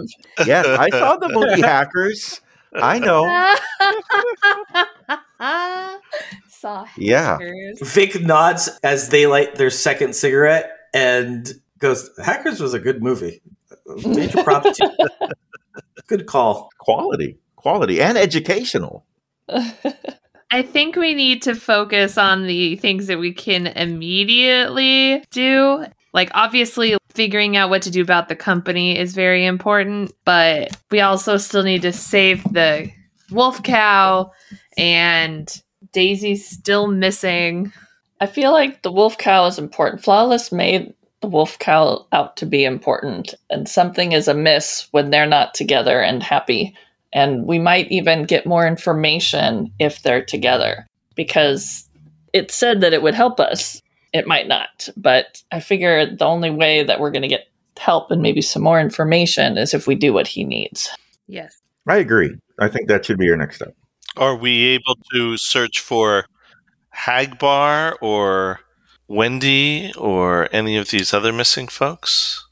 Yes, 0.46 0.66
I 0.68 0.90
saw 0.90 1.18
the 1.18 1.30
movie 1.30 1.62
Hackers. 1.66 2.42
I 2.76 3.00
know. 3.00 3.26
Saw 6.48 6.86
Yeah. 6.98 7.38
Vic 7.82 8.22
nods 8.22 8.70
as 8.84 9.10
they 9.10 9.28
light 9.28 9.56
their 9.56 9.70
second 9.70 10.16
cigarette 10.16 10.72
and 10.94 11.52
goes, 11.80 12.10
Hackers 12.24 12.60
was 12.60 12.74
a 12.74 12.80
good 12.80 13.04
movie. 13.04 13.42
Major 14.06 14.44
props 14.44 14.78
to. 14.78 15.10
Good 16.08 16.26
call. 16.26 16.70
Quality. 16.80 17.38
quality 17.56 18.02
and 18.02 18.18
educational. 18.18 19.06
I 19.50 20.62
think 20.62 20.96
we 20.96 21.14
need 21.16 21.42
to 21.44 21.56
focus 21.56 22.18
on 22.18 22.46
the 22.46 22.76
things 22.76 23.08
that 23.08 23.20
we 23.20 23.34
can 23.34 23.68
immediately 23.68 25.24
do. 25.32 25.86
Like, 26.14 26.30
obviously, 26.34 26.96
figuring 27.14 27.58
out 27.58 27.70
what 27.70 27.82
to 27.84 27.92
do 27.92 28.02
about 28.02 28.30
the 28.30 28.36
company 28.36 28.98
is 28.98 29.16
very 29.16 29.46
important, 29.46 30.12
but 30.26 30.78
we 30.92 31.02
also 31.02 31.38
still 31.38 31.64
need 31.64 31.82
to 31.82 31.92
save 31.94 32.44
the 32.44 32.92
wolf 33.32 33.64
cow, 33.64 34.32
and 34.78 35.62
Daisy's 35.92 36.48
still 36.48 36.88
missing. 36.88 37.72
I 38.20 38.26
feel 38.26 38.52
like 38.52 38.82
the 38.82 38.92
wolf 38.92 39.18
cow 39.18 39.46
is 39.46 39.60
important. 39.60 40.04
Flawless 40.04 40.52
made 40.52 40.94
the 41.22 41.28
wolf 41.28 41.58
cow 41.60 42.06
out 42.12 42.38
to 42.38 42.46
be 42.46 42.66
important, 42.66 43.34
and 43.50 43.68
something 43.68 44.12
is 44.12 44.28
amiss 44.28 44.88
when 44.92 45.10
they're 45.10 45.26
not 45.26 45.54
together 45.54 46.00
and 46.00 46.22
happy. 46.22 46.76
And 47.14 47.46
we 47.46 47.60
might 47.60 47.92
even 47.92 48.24
get 48.24 48.46
more 48.46 48.68
information 48.68 49.72
if 49.80 50.02
they're 50.02 50.26
together 50.26 50.88
because 51.16 51.88
it 52.34 52.52
said 52.52 52.82
that 52.82 52.94
it 52.94 53.02
would 53.02 53.14
help 53.14 53.40
us. 53.40 53.82
It 54.14 54.28
might 54.28 54.48
not, 54.48 54.90
but 54.98 55.42
I 55.52 55.60
figure 55.60 56.06
the 56.06 56.26
only 56.26 56.50
way 56.50 56.84
that 56.84 57.00
we're 57.00 57.12
going 57.12 57.24
to 57.24 57.28
get 57.28 57.48
help 57.78 58.12
and 58.12 58.22
maybe 58.22 58.42
some 58.42 58.62
more 58.62 58.80
information 58.80 59.58
is 59.58 59.74
if 59.74 59.88
we 59.88 59.96
do 59.96 60.14
what 60.14 60.28
he 60.28 60.44
needs. 60.44 60.90
Yes. 61.28 61.62
I 61.88 61.98
agree. 61.98 62.36
I 62.60 62.68
think 62.68 62.88
that 62.88 63.06
should 63.06 63.18
be 63.18 63.26
your 63.26 63.38
next 63.38 63.58
step. 63.58 63.76
Are 64.18 64.36
we 64.36 64.64
able 64.68 64.96
to 65.14 65.38
search 65.38 65.80
for 65.80 66.26
Hagbard 66.96 67.96
or 68.02 68.60
Wendy 69.08 69.92
or 69.98 70.48
any 70.54 70.78
of 70.78 70.90
these 70.90 71.14
other 71.14 71.34
missing 71.34 71.68
folks? 71.68 72.48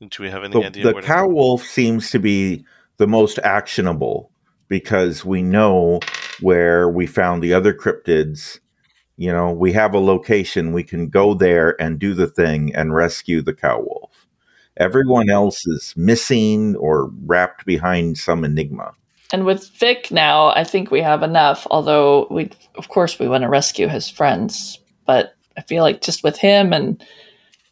Do 0.00 0.22
we 0.22 0.30
have 0.30 0.44
any 0.44 0.52
The, 0.52 0.66
idea? 0.66 0.92
the 0.92 1.00
cow 1.02 1.28
wolf 1.28 1.62
seems 1.64 2.10
to 2.10 2.18
be 2.18 2.64
the 2.98 3.06
most 3.06 3.38
actionable 3.42 4.30
because 4.68 5.24
we 5.24 5.42
know 5.42 6.00
where 6.40 6.88
we 6.88 7.06
found 7.06 7.42
the 7.42 7.54
other 7.54 7.72
cryptids. 7.72 8.58
You 9.16 9.32
know, 9.32 9.52
we 9.52 9.72
have 9.72 9.94
a 9.94 9.98
location. 10.00 10.72
We 10.72 10.82
can 10.82 11.08
go 11.08 11.34
there 11.34 11.80
and 11.80 11.98
do 11.98 12.14
the 12.14 12.26
thing 12.26 12.74
and 12.74 12.94
rescue 12.94 13.40
the 13.42 13.54
cow 13.54 13.78
wolf. 13.78 14.26
Everyone 14.76 15.30
else 15.30 15.64
is 15.66 15.94
missing 15.96 16.74
or 16.76 17.10
wrapped 17.24 17.64
behind 17.64 18.18
some 18.18 18.44
enigma. 18.44 18.92
And 19.34 19.44
with 19.44 19.68
Vic 19.70 20.12
now, 20.12 20.50
I 20.50 20.62
think 20.62 20.92
we 20.92 21.00
have 21.00 21.24
enough. 21.24 21.66
Although 21.68 22.28
we, 22.30 22.52
of 22.76 22.88
course, 22.88 23.18
we 23.18 23.26
want 23.26 23.42
to 23.42 23.48
rescue 23.48 23.88
his 23.88 24.08
friends, 24.08 24.78
but 25.06 25.34
I 25.56 25.62
feel 25.62 25.82
like 25.82 26.02
just 26.02 26.22
with 26.22 26.38
him 26.38 26.72
and 26.72 27.04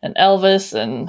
and 0.02 0.16
Elvis 0.16 0.74
and 0.74 1.08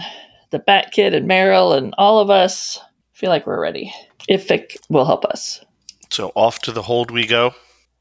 the 0.52 0.60
Bat 0.60 0.92
Kid 0.92 1.16
and 1.16 1.28
Meryl 1.28 1.76
and 1.76 1.96
all 1.98 2.20
of 2.20 2.30
us, 2.30 2.78
I 2.80 3.18
feel 3.18 3.32
like 3.32 3.48
we're 3.48 3.60
ready. 3.60 3.92
If 4.30 4.48
Vic 4.48 4.78
will 4.90 5.06
help 5.06 5.26
us. 5.26 5.66
So 6.12 6.32
off 6.36 6.60
to 6.60 6.72
the 6.72 6.84
hold 6.84 7.10
we 7.10 7.26
go. 7.26 7.56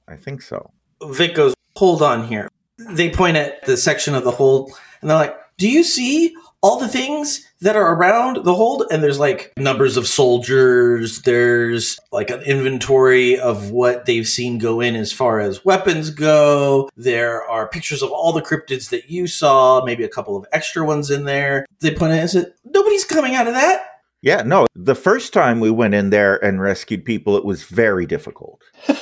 I 0.07 0.17
think 0.17 0.43
so. 0.43 0.73
Vic 1.03 1.35
goes, 1.35 1.55
hold 1.75 2.03
on 2.03 2.27
here. 2.27 2.51
They 2.77 3.09
point 3.09 3.39
at 3.39 3.65
the 3.65 3.79
section 3.79 4.15
of 4.15 4.25
the 4.25 4.31
hold 4.31 4.73
and 5.01 5.09
they're 5.09 5.17
like, 5.17 5.39
do 5.57 5.71
you 5.71 5.83
see 5.83 6.37
all 6.63 6.79
the 6.79 6.89
things 6.89 7.45
that 7.61 7.77
are 7.77 7.95
around 7.95 8.45
the 8.45 8.55
hold? 8.55 8.85
And 8.91 9.03
there's 9.03 9.19
like 9.19 9.53
numbers 9.57 9.97
of 9.97 10.07
soldiers. 10.07 11.23
There's 11.23 11.99
like 12.11 12.31
an 12.31 12.41
inventory 12.43 13.39
of 13.39 13.71
what 13.71 14.07
they've 14.07 14.27
seen 14.27 14.59
go 14.59 14.81
in 14.81 14.97
as 14.97 15.13
far 15.13 15.41
as 15.41 15.65
weapons 15.65 16.11
go. 16.11 16.89
There 16.97 17.43
are 17.43 17.69
pictures 17.69 18.03
of 18.03 18.11
all 18.11 18.33
the 18.33 18.43
cryptids 18.43 18.91
that 18.91 19.11
you 19.11 19.27
saw, 19.27 19.85
maybe 19.85 20.05
a 20.05 20.09
couple 20.09 20.37
of 20.37 20.47
extra 20.53 20.85
ones 20.85 21.11
in 21.11 21.25
there. 21.25 21.67
They 21.81 21.95
point 21.95 22.13
at 22.13 22.19
it 22.19 22.21
and 22.21 22.31
said, 22.31 22.55
nobody's 22.65 23.05
coming 23.05 23.35
out 23.35 23.49
of 23.49 23.55
that. 23.55 23.89
Yeah, 24.23 24.43
no, 24.43 24.69
the 24.77 24.95
first 24.95 25.33
time 25.33 25.59
we 25.59 25.71
went 25.71 25.95
in 25.95 26.11
there 26.11 26.43
and 26.45 26.63
rescued 26.63 27.05
people, 27.05 27.37
it 27.37 27.45
was 27.45 27.65
very 27.65 28.07
difficult. 28.07 28.63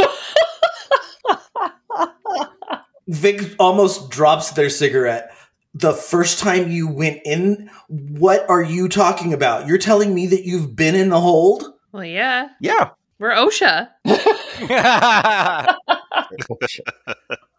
Vic 3.06 3.54
almost 3.58 4.08
drops 4.08 4.52
their 4.52 4.70
cigarette. 4.70 5.34
The 5.74 5.92
first 5.92 6.38
time 6.38 6.70
you 6.70 6.88
went 6.88 7.20
in, 7.24 7.70
what 7.88 8.48
are 8.48 8.62
you 8.62 8.88
talking 8.88 9.32
about? 9.32 9.66
You're 9.66 9.78
telling 9.78 10.14
me 10.14 10.26
that 10.26 10.44
you've 10.44 10.74
been 10.74 10.94
in 10.94 11.10
the 11.10 11.20
hold? 11.20 11.64
Well, 11.92 12.04
yeah. 12.04 12.48
Yeah. 12.60 12.90
We're 13.18 13.30
OSHA. 13.30 13.88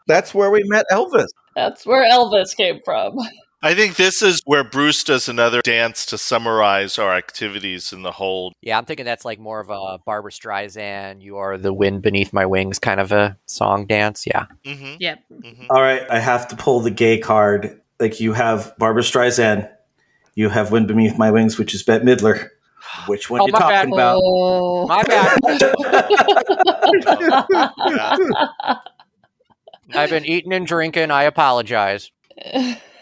That's 0.07 0.33
where 0.33 0.51
we 0.51 0.63
met 0.65 0.85
Elvis. 0.91 1.27
That's 1.55 1.85
where 1.85 2.09
Elvis 2.09 2.55
came 2.55 2.79
from. 2.83 3.17
I 3.63 3.75
think 3.75 3.95
this 3.95 4.23
is 4.23 4.41
where 4.45 4.63
Bruce 4.63 5.03
does 5.03 5.29
another 5.29 5.61
dance 5.61 6.07
to 6.07 6.17
summarize 6.17 6.97
our 6.97 7.13
activities 7.13 7.93
in 7.93 8.01
the 8.01 8.11
hold. 8.11 8.53
Yeah, 8.61 8.77
I'm 8.77 8.85
thinking 8.85 9.05
that's 9.05 9.23
like 9.23 9.39
more 9.39 9.59
of 9.59 9.69
a 9.69 9.99
Barbra 10.03 10.31
Streisand, 10.31 11.21
"You 11.21 11.37
Are 11.37 11.59
the 11.59 11.71
Wind 11.71 12.01
Beneath 12.01 12.33
My 12.33 12.47
Wings" 12.47 12.79
kind 12.79 12.99
of 12.99 13.11
a 13.11 13.37
song 13.45 13.85
dance. 13.85 14.25
Yeah. 14.25 14.47
Mm-hmm. 14.65 14.95
Yep. 14.99 15.23
All 15.69 15.81
right, 15.81 16.01
I 16.09 16.17
have 16.17 16.47
to 16.47 16.55
pull 16.55 16.79
the 16.79 16.89
gay 16.89 17.19
card. 17.19 17.79
Like 18.01 18.19
you 18.19 18.33
have 18.33 18.73
Barbra 18.77 19.03
Streisand, 19.03 19.69
you 20.35 20.49
have 20.49 20.71
Wind 20.71 20.87
Beneath 20.87 21.17
My 21.17 21.31
Wings, 21.31 21.57
which 21.57 21.73
is 21.75 21.83
Bette 21.83 22.03
Midler. 22.03 22.49
Which 23.05 23.29
one 23.29 23.41
Oh, 23.41 23.45
you 23.45 23.53
my 23.53 23.59
bad. 23.59 23.69
talking 23.83 23.93
about? 23.93 24.19
Oh. 24.21 24.87
My 24.87 25.03
bad. 25.03 25.39
I've 29.93 30.09
been 30.09 30.25
eating 30.25 30.53
and 30.53 30.65
drinking. 30.65 31.11
I 31.11 31.23
apologize. 31.23 32.11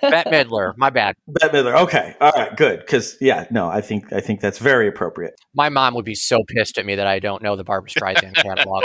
Bette 0.01 0.29
Midler. 0.29 0.73
My 0.77 0.89
bad. 0.89 1.15
Bette 1.27 1.53
Midler. 1.55 1.81
Okay, 1.83 2.15
all 2.19 2.31
right, 2.35 2.55
good. 2.57 2.79
Because 2.79 3.15
yeah, 3.21 3.45
no, 3.51 3.69
I 3.69 3.81
think 3.81 4.11
I 4.11 4.19
think 4.19 4.41
that's 4.41 4.59
very 4.59 4.87
appropriate. 4.87 5.35
My 5.53 5.69
mom 5.69 5.93
would 5.95 6.05
be 6.05 6.15
so 6.15 6.39
pissed 6.47 6.77
at 6.77 6.85
me 6.85 6.95
that 6.95 7.07
I 7.07 7.19
don't 7.19 7.41
know 7.41 7.55
the 7.55 7.63
Barbra 7.63 7.89
Streisand 7.89 8.35
catalog. 8.35 8.83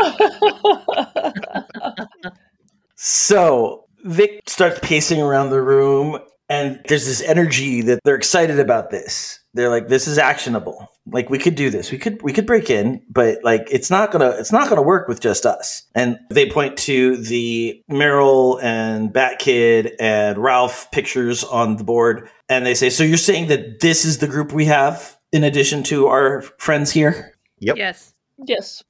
So 2.96 3.83
Vic 4.04 4.42
starts 4.46 4.78
pacing 4.82 5.20
around 5.20 5.50
the 5.50 5.62
room, 5.62 6.18
and 6.48 6.80
there's 6.88 7.06
this 7.06 7.22
energy 7.22 7.80
that 7.82 8.00
they're 8.04 8.14
excited 8.14 8.60
about 8.60 8.90
this. 8.90 9.40
They're 9.54 9.70
like, 9.70 9.88
"This 9.88 10.06
is 10.06 10.18
actionable. 10.18 10.88
Like 11.06 11.30
we 11.30 11.38
could 11.38 11.54
do 11.54 11.70
this. 11.70 11.90
We 11.90 11.98
could 11.98 12.20
we 12.22 12.32
could 12.32 12.46
break 12.46 12.68
in, 12.68 13.02
but 13.08 13.38
like 13.42 13.66
it's 13.70 13.90
not 13.90 14.12
gonna 14.12 14.30
it's 14.30 14.52
not 14.52 14.68
gonna 14.68 14.82
work 14.82 15.08
with 15.08 15.20
just 15.20 15.46
us." 15.46 15.84
And 15.94 16.18
they 16.30 16.50
point 16.50 16.76
to 16.78 17.16
the 17.16 17.82
Meryl 17.90 18.62
and 18.62 19.12
Bat 19.12 19.38
Kid 19.38 19.92
and 19.98 20.36
Ralph 20.38 20.90
pictures 20.90 21.42
on 21.42 21.76
the 21.76 21.84
board, 21.84 22.28
and 22.48 22.66
they 22.66 22.74
say, 22.74 22.90
"So 22.90 23.04
you're 23.04 23.16
saying 23.16 23.48
that 23.48 23.80
this 23.80 24.04
is 24.04 24.18
the 24.18 24.28
group 24.28 24.52
we 24.52 24.66
have 24.66 25.16
in 25.32 25.44
addition 25.44 25.82
to 25.84 26.08
our 26.08 26.42
friends 26.58 26.90
here?" 26.90 27.34
Yep. 27.60 27.76
Yes. 27.78 28.14
Yes. 28.44 28.84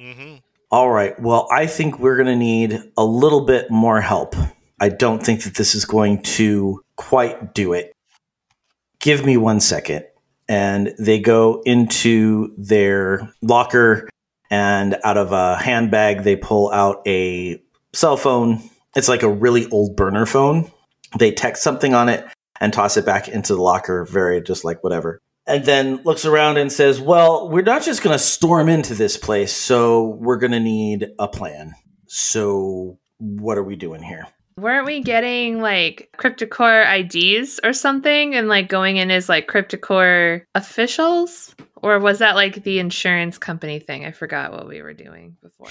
Mm-hmm. 0.00 0.36
All 0.70 0.90
right. 0.90 1.18
Well, 1.20 1.46
I 1.52 1.66
think 1.66 1.98
we're 1.98 2.16
going 2.16 2.26
to 2.26 2.36
need 2.36 2.80
a 2.96 3.04
little 3.04 3.42
bit 3.42 3.70
more 3.70 4.00
help. 4.00 4.34
I 4.80 4.88
don't 4.88 5.24
think 5.24 5.44
that 5.44 5.54
this 5.54 5.74
is 5.74 5.84
going 5.84 6.22
to 6.22 6.82
quite 6.96 7.54
do 7.54 7.72
it. 7.72 7.92
Give 9.00 9.24
me 9.24 9.36
one 9.36 9.60
second. 9.60 10.06
And 10.48 10.94
they 10.98 11.20
go 11.20 11.62
into 11.64 12.54
their 12.58 13.32
locker, 13.40 14.10
and 14.50 14.98
out 15.02 15.16
of 15.16 15.32
a 15.32 15.56
handbag, 15.56 16.22
they 16.22 16.36
pull 16.36 16.70
out 16.70 17.02
a 17.06 17.62
cell 17.94 18.16
phone. 18.16 18.62
It's 18.94 19.08
like 19.08 19.22
a 19.22 19.28
really 19.28 19.68
old 19.70 19.96
burner 19.96 20.26
phone. 20.26 20.70
They 21.18 21.32
text 21.32 21.62
something 21.62 21.94
on 21.94 22.08
it 22.08 22.26
and 22.60 22.72
toss 22.72 22.96
it 22.96 23.06
back 23.06 23.28
into 23.28 23.54
the 23.54 23.62
locker, 23.62 24.04
very 24.04 24.42
just 24.42 24.64
like 24.64 24.84
whatever 24.84 25.22
and 25.46 25.64
then 25.64 26.02
looks 26.04 26.24
around 26.24 26.56
and 26.56 26.72
says, 26.72 27.00
Well, 27.00 27.48
we're 27.50 27.62
not 27.62 27.82
just 27.82 28.02
going 28.02 28.14
to 28.14 28.22
storm 28.22 28.68
into 28.68 28.94
this 28.94 29.16
place, 29.16 29.52
so 29.52 30.18
we're 30.20 30.38
going 30.38 30.52
to 30.52 30.60
need 30.60 31.08
a 31.18 31.28
plan. 31.28 31.74
So, 32.06 32.98
what 33.18 33.58
are 33.58 33.64
we 33.64 33.76
doing 33.76 34.02
here? 34.02 34.26
Weren't 34.56 34.86
we 34.86 35.00
getting 35.00 35.60
like 35.60 36.10
CryptoCore 36.16 37.00
IDs 37.00 37.58
or 37.64 37.72
something 37.72 38.34
and 38.34 38.48
like 38.48 38.68
going 38.68 38.98
in 38.98 39.10
as 39.10 39.28
like 39.28 39.48
CryptoCore 39.48 40.42
officials? 40.54 41.54
Or 41.82 41.98
was 41.98 42.20
that 42.20 42.34
like 42.34 42.62
the 42.62 42.78
insurance 42.78 43.36
company 43.36 43.78
thing? 43.78 44.06
I 44.06 44.12
forgot 44.12 44.52
what 44.52 44.68
we 44.68 44.80
were 44.80 44.94
doing 44.94 45.36
before. 45.42 45.68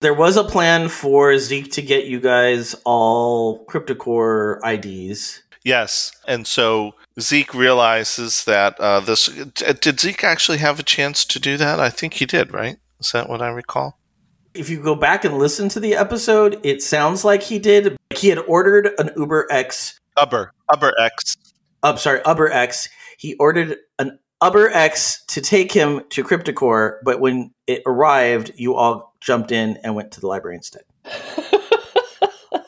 There 0.00 0.14
was 0.14 0.36
a 0.36 0.44
plan 0.44 0.88
for 0.88 1.36
Zeke 1.38 1.72
to 1.72 1.82
get 1.82 2.06
you 2.06 2.20
guys 2.20 2.74
all 2.84 3.64
CryptoCore 3.66 4.60
IDs. 4.64 5.42
Yes, 5.64 6.12
and 6.26 6.46
so 6.46 6.94
Zeke 7.20 7.54
realizes 7.54 8.44
that 8.44 8.78
uh, 8.80 9.00
this. 9.00 9.26
Did 9.26 10.00
Zeke 10.00 10.24
actually 10.24 10.58
have 10.58 10.80
a 10.80 10.82
chance 10.82 11.24
to 11.24 11.38
do 11.38 11.56
that? 11.56 11.78
I 11.78 11.88
think 11.88 12.14
he 12.14 12.26
did. 12.26 12.52
Right? 12.52 12.76
Is 13.00 13.12
that 13.12 13.28
what 13.28 13.42
I 13.42 13.48
recall? 13.48 13.96
If 14.54 14.68
you 14.68 14.82
go 14.82 14.94
back 14.94 15.24
and 15.24 15.38
listen 15.38 15.68
to 15.70 15.80
the 15.80 15.94
episode, 15.94 16.60
it 16.62 16.82
sounds 16.82 17.24
like 17.24 17.42
he 17.42 17.58
did. 17.58 17.96
He 18.14 18.28
had 18.28 18.38
ordered 18.38 18.90
an 18.98 19.10
Uber 19.16 19.46
X. 19.50 19.98
Uber, 20.20 20.52
Uber 20.72 20.92
X. 21.00 21.36
I'm 21.82 21.96
sorry, 21.96 22.20
Uber 22.26 22.50
X. 22.50 22.88
He 23.16 23.34
ordered 23.36 23.78
an 23.98 24.18
Uber 24.42 24.68
X 24.68 25.24
to 25.28 25.40
take 25.40 25.72
him 25.72 26.02
to 26.10 26.22
CryptoCore, 26.22 26.98
but 27.02 27.20
when 27.20 27.52
it 27.66 27.82
arrived, 27.86 28.52
you 28.56 28.74
all 28.74 29.14
jumped 29.20 29.52
in 29.52 29.78
and 29.82 29.94
went 29.94 30.12
to 30.12 30.20
the 30.20 30.26
library 30.26 30.56
instead. 30.56 30.82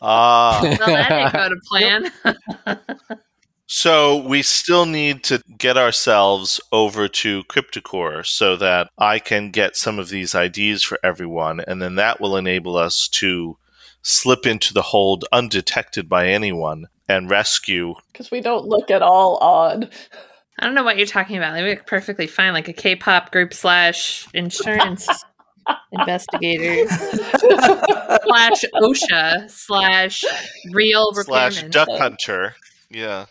Ah. 0.06 0.60
well, 0.62 0.76
that 0.76 1.08
didn't 1.08 1.32
go 1.32 1.48
to 1.48 1.60
plan. 1.66 2.78
So 3.66 4.16
we 4.16 4.42
still 4.42 4.84
need 4.84 5.24
to 5.24 5.42
get 5.58 5.76
ourselves 5.76 6.60
over 6.70 7.08
to 7.08 7.44
Cryptocore 7.44 8.26
so 8.26 8.56
that 8.56 8.90
I 8.98 9.18
can 9.18 9.50
get 9.50 9.76
some 9.76 9.98
of 9.98 10.10
these 10.10 10.34
IDs 10.34 10.82
for 10.82 10.98
everyone, 11.02 11.60
and 11.60 11.80
then 11.80 11.94
that 11.96 12.20
will 12.20 12.36
enable 12.36 12.76
us 12.76 13.08
to 13.14 13.56
slip 14.02 14.46
into 14.46 14.74
the 14.74 14.82
hold 14.82 15.24
undetected 15.32 16.08
by 16.10 16.28
anyone 16.28 16.88
and 17.08 17.30
rescue. 17.30 17.94
Because 18.12 18.30
we 18.30 18.40
don't 18.42 18.66
look 18.66 18.90
at 18.90 19.00
all 19.02 19.38
odd. 19.40 19.90
I 20.58 20.66
don't 20.66 20.74
know 20.74 20.84
what 20.84 20.98
you're 20.98 21.06
talking 21.06 21.36
about. 21.36 21.54
They 21.54 21.68
look 21.68 21.86
perfectly 21.86 22.26
fine, 22.26 22.52
like 22.52 22.68
a 22.68 22.72
K-pop 22.74 23.32
group 23.32 23.54
slash 23.54 24.28
insurance 24.34 25.08
investigators 25.92 26.90
slash 26.90 28.64
OSHA 28.74 29.50
slash 29.50 30.24
real 30.72 31.12
Slash 31.14 31.56
repairman. 31.62 31.70
duck 31.70 31.88
hunter. 31.98 32.54
Yeah. 32.90 33.26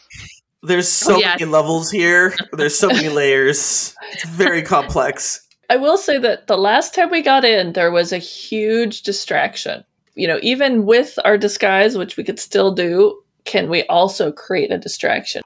There's 0.62 0.88
oh, 1.04 1.08
so 1.08 1.16
Oh, 1.16 1.20
yes. 1.20 1.39
many 1.39 1.52
levels 1.52 1.92
here. 1.92 2.34
There's 2.54 2.78
so 2.78 2.88
many 2.88 3.10
layers. 3.22 3.96
It's 4.12 4.26
very 4.26 4.62
complex. 4.76 5.46
I 5.70 5.78
will 5.78 5.98
say 5.98 6.18
that 6.20 6.48
the 6.48 6.58
last 6.58 6.94
time 6.94 7.10
we 7.10 7.22
got 7.22 7.44
in, 7.46 7.74
there 7.74 7.92
was 7.92 8.12
a 8.12 8.18
huge 8.18 9.02
distraction. 9.04 9.84
You 10.16 10.28
know, 10.28 10.39
even 10.42 10.86
with 10.86 11.18
our 11.26 11.38
disguise, 11.38 11.98
which 11.98 12.18
we 12.18 12.24
could 12.24 12.39
still 12.39 12.72
do, 12.72 13.20
can 13.46 13.70
we 13.70 13.84
also 13.84 14.32
create 14.32 14.72
a 14.72 14.78
distraction? 14.78 15.42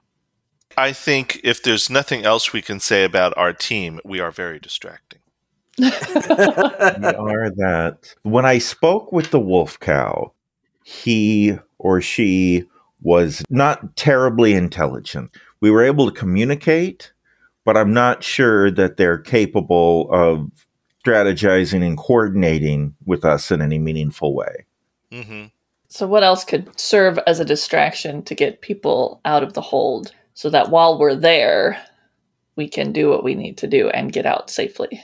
I 0.78 0.92
think 0.92 1.40
if 1.44 1.64
there's 1.64 1.90
nothing 1.90 2.24
else 2.24 2.54
we 2.54 2.62
can 2.62 2.80
say 2.80 3.04
about 3.04 3.36
our 3.38 3.54
team, 3.54 4.00
we 4.06 4.20
are 4.20 4.32
very 4.32 4.60
distracting. 4.60 5.20
we 5.78 5.88
are 5.88 7.50
that. 7.50 8.14
When 8.24 8.46
I 8.46 8.58
spoke 8.60 9.12
with 9.12 9.32
the 9.32 9.40
wolf 9.40 9.80
cow, 9.80 10.34
he 10.84 11.58
or 11.80 12.02
she 12.02 12.66
was 13.02 13.44
not 13.50 13.96
terribly 13.96 14.54
intelligent. 14.54 15.32
We 15.62 15.72
were 15.72 15.84
able 15.84 16.10
to 16.10 16.18
communicate, 16.18 17.14
but 17.66 17.78
I'm 17.78 17.94
not 17.94 18.24
sure 18.24 18.72
that 18.72 18.98
they're 18.98 19.18
capable 19.18 20.10
of 20.12 20.52
strategizing 21.06 21.86
and 21.86 21.98
coordinating 21.98 22.96
with 23.06 23.24
us 23.24 23.52
in 23.52 23.62
any 23.62 23.78
meaningful 23.78 24.34
way. 24.36 24.66
Mm-hmm. 25.12 25.46
So, 25.90 26.06
what 26.06 26.24
else 26.24 26.44
could 26.44 26.78
serve 26.80 27.18
as 27.28 27.40
a 27.40 27.46
distraction 27.46 28.22
to 28.24 28.36
get 28.36 28.62
people 28.62 29.22
out 29.24 29.44
of 29.44 29.54
the 29.54 29.62
hold 29.62 30.12
so 30.34 30.50
that 30.50 30.70
while 30.70 31.00
we're 31.00 31.16
there, 31.16 31.82
we 32.56 32.68
can 32.68 32.92
do 32.92 33.10
what 33.10 33.24
we 33.24 33.36
need 33.36 33.58
to 33.60 33.68
do 33.68 33.90
and 33.90 34.12
get 34.12 34.26
out 34.26 34.50
safely? 34.50 35.02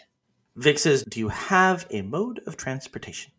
Vic 0.55 0.77
says, 0.77 1.03
Do 1.03 1.19
you 1.19 1.29
have 1.29 1.87
a 1.89 2.01
mode 2.01 2.41
of 2.45 2.57
transportation? 2.57 3.31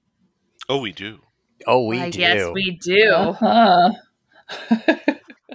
Oh, 0.69 0.79
we 0.79 0.93
do. 0.93 1.21
Oh, 1.67 1.87
we 1.87 1.99
Why, 1.99 2.11
do. 2.11 2.19
Yes, 2.19 2.51
we 2.53 2.79
do. 2.83 3.09
Uh-huh. 3.11 3.93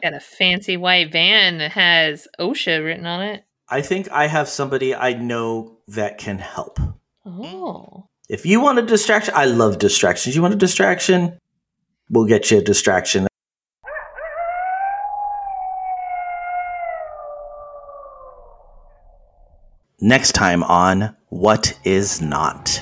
Got 0.01 0.13
a 0.13 0.19
fancy 0.19 0.77
white 0.77 1.11
van 1.11 1.57
that 1.57 1.71
has 1.71 2.27
OSHA 2.39 2.83
written 2.83 3.05
on 3.05 3.21
it. 3.21 3.43
I 3.69 3.81
think 3.81 4.09
I 4.11 4.27
have 4.27 4.49
somebody 4.49 4.95
I 4.95 5.13
know 5.13 5.77
that 5.87 6.17
can 6.17 6.39
help. 6.39 6.79
Oh. 7.25 8.07
If 8.29 8.45
you 8.45 8.61
want 8.61 8.79
a 8.79 8.81
distraction, 8.81 9.33
I 9.35 9.45
love 9.45 9.77
distractions. 9.79 10.35
You 10.35 10.41
want 10.41 10.53
a 10.53 10.57
distraction? 10.57 11.37
We'll 12.09 12.25
get 12.25 12.49
you 12.49 12.59
a 12.59 12.61
distraction. 12.61 13.27
Next 20.01 20.31
time 20.31 20.63
on 20.63 21.15
What 21.27 21.77
Is 21.83 22.21
Not. 22.21 22.81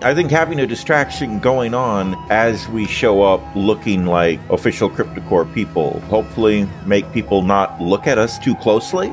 I 0.00 0.14
think 0.14 0.30
having 0.30 0.60
a 0.60 0.66
distraction 0.66 1.40
going 1.40 1.74
on 1.74 2.14
as 2.30 2.68
we 2.68 2.86
show 2.86 3.22
up 3.22 3.42
looking 3.56 4.06
like 4.06 4.38
official 4.48 4.88
Cryptocore 4.88 5.52
people 5.52 5.98
hopefully 6.02 6.68
make 6.86 7.10
people 7.12 7.42
not 7.42 7.80
look 7.80 8.06
at 8.06 8.16
us 8.16 8.38
too 8.38 8.54
closely. 8.54 9.08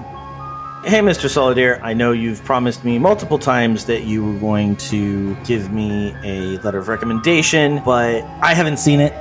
Hey, 0.86 1.00
Mr. 1.00 1.28
Solidaire, 1.28 1.82
I 1.82 1.93
know 1.93 2.12
you've 2.12 2.43
promised 2.43 2.86
me 2.86 3.00
multiple 3.00 3.39
times 3.39 3.86
that 3.86 4.04
you 4.04 4.24
were 4.24 4.39
going 4.39 4.76
to 4.76 5.34
give 5.38 5.71
me 5.71 6.15
a 6.24 6.60
letter 6.60 6.78
of 6.78 6.88
recommendation, 6.88 7.82
but 7.84 8.21
I 8.43 8.54
haven't 8.54 8.78
seen 8.78 9.00
it. 9.00 9.12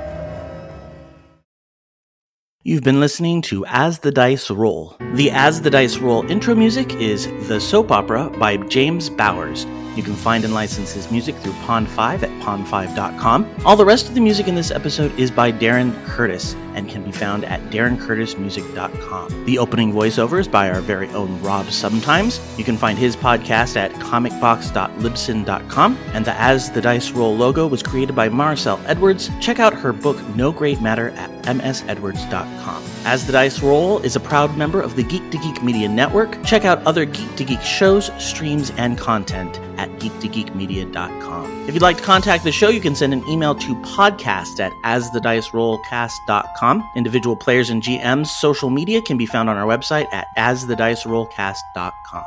You've 2.61 2.83
been 2.83 2.99
listening 2.99 3.41
to 3.43 3.65
As 3.65 3.99
the 3.99 4.11
Dice 4.11 4.51
Roll. 4.51 4.95
The 5.13 5.31
As 5.31 5.63
the 5.63 5.71
Dice 5.71 5.97
Roll 5.97 6.29
intro 6.29 6.53
music 6.53 6.93
is 6.93 7.25
The 7.47 7.59
Soap 7.59 7.91
Opera 7.91 8.29
by 8.37 8.57
James 8.57 9.09
Bowers. 9.09 9.65
You 9.95 10.03
can 10.03 10.15
find 10.15 10.43
and 10.43 10.53
license 10.53 10.91
his 10.91 11.09
music 11.09 11.35
through 11.37 11.53
Pond5 11.53 12.23
at 12.23 12.29
pond5.com. 12.43 13.55
All 13.65 13.75
the 13.75 13.85
rest 13.85 14.09
of 14.09 14.15
the 14.15 14.21
music 14.21 14.47
in 14.47 14.55
this 14.55 14.71
episode 14.71 15.17
is 15.17 15.31
by 15.31 15.51
Darren 15.51 15.93
Curtis 16.05 16.55
and 16.75 16.87
can 16.89 17.03
be 17.03 17.11
found 17.11 17.45
at 17.45 17.61
darrencurtismusic.com. 17.69 19.45
The 19.45 19.57
opening 19.57 19.93
voiceover 19.93 20.39
is 20.39 20.47
by 20.47 20.69
our 20.69 20.81
very 20.81 21.07
own 21.09 21.41
Rob 21.41 21.71
Sometimes. 21.71 22.39
You 22.57 22.63
can 22.65 22.77
find 22.77 22.99
his 22.99 23.15
podcast 23.15 23.77
at 23.77 23.91
comicbox.libsyn.com. 23.93 25.97
And 26.13 26.25
the 26.25 26.33
As 26.33 26.71
the 26.71 26.81
Dice 26.81 27.11
Roll 27.11 27.35
logo 27.35 27.67
was 27.67 27.81
created 27.81 28.15
by 28.15 28.29
Maricel 28.29 28.79
Edwards. 28.85 29.31
Check 29.39 29.59
out 29.59 29.73
her 29.73 29.93
book 29.93 30.21
No 30.35 30.51
Great 30.51 30.81
Matter 30.81 31.11
at 31.11 31.31
msedwards.com. 31.43 32.83
As 33.05 33.25
the 33.25 33.31
Dice 33.31 33.63
Roll 33.63 33.99
is 33.99 34.17
a 34.17 34.19
proud 34.19 34.57
member 34.57 34.81
of 34.81 34.97
the 34.97 35.03
Geek 35.03 35.31
to 35.31 35.37
Geek 35.37 35.63
Media 35.63 35.87
Network. 35.87 36.43
Check 36.43 36.65
out 36.65 36.85
other 36.85 37.05
Geek 37.05 37.33
to 37.37 37.45
Geek 37.45 37.61
shows, 37.61 38.11
streams, 38.21 38.71
and 38.71 38.97
content 38.97 39.61
at 39.77 39.89
geektogeekmedia.com. 39.99 41.67
If 41.67 41.73
you'd 41.73 41.81
like 41.81 41.97
to 41.97 42.03
contact 42.03 42.43
the 42.43 42.51
show, 42.51 42.69
you 42.69 42.81
can 42.81 42.95
send 42.95 43.13
an 43.13 43.27
email 43.27 43.55
to 43.55 43.75
podcast 43.75 44.59
at 44.59 44.71
asthedicerollcast.com. 44.83 46.89
Individual 46.95 47.35
players 47.35 47.69
and 47.69 47.81
GMs' 47.81 48.27
social 48.27 48.69
media 48.69 49.01
can 49.01 49.17
be 49.17 49.25
found 49.25 49.49
on 49.49 49.57
our 49.57 49.65
website 49.65 50.11
at 50.13 50.27
asthedicerollcast.com. 50.37 52.23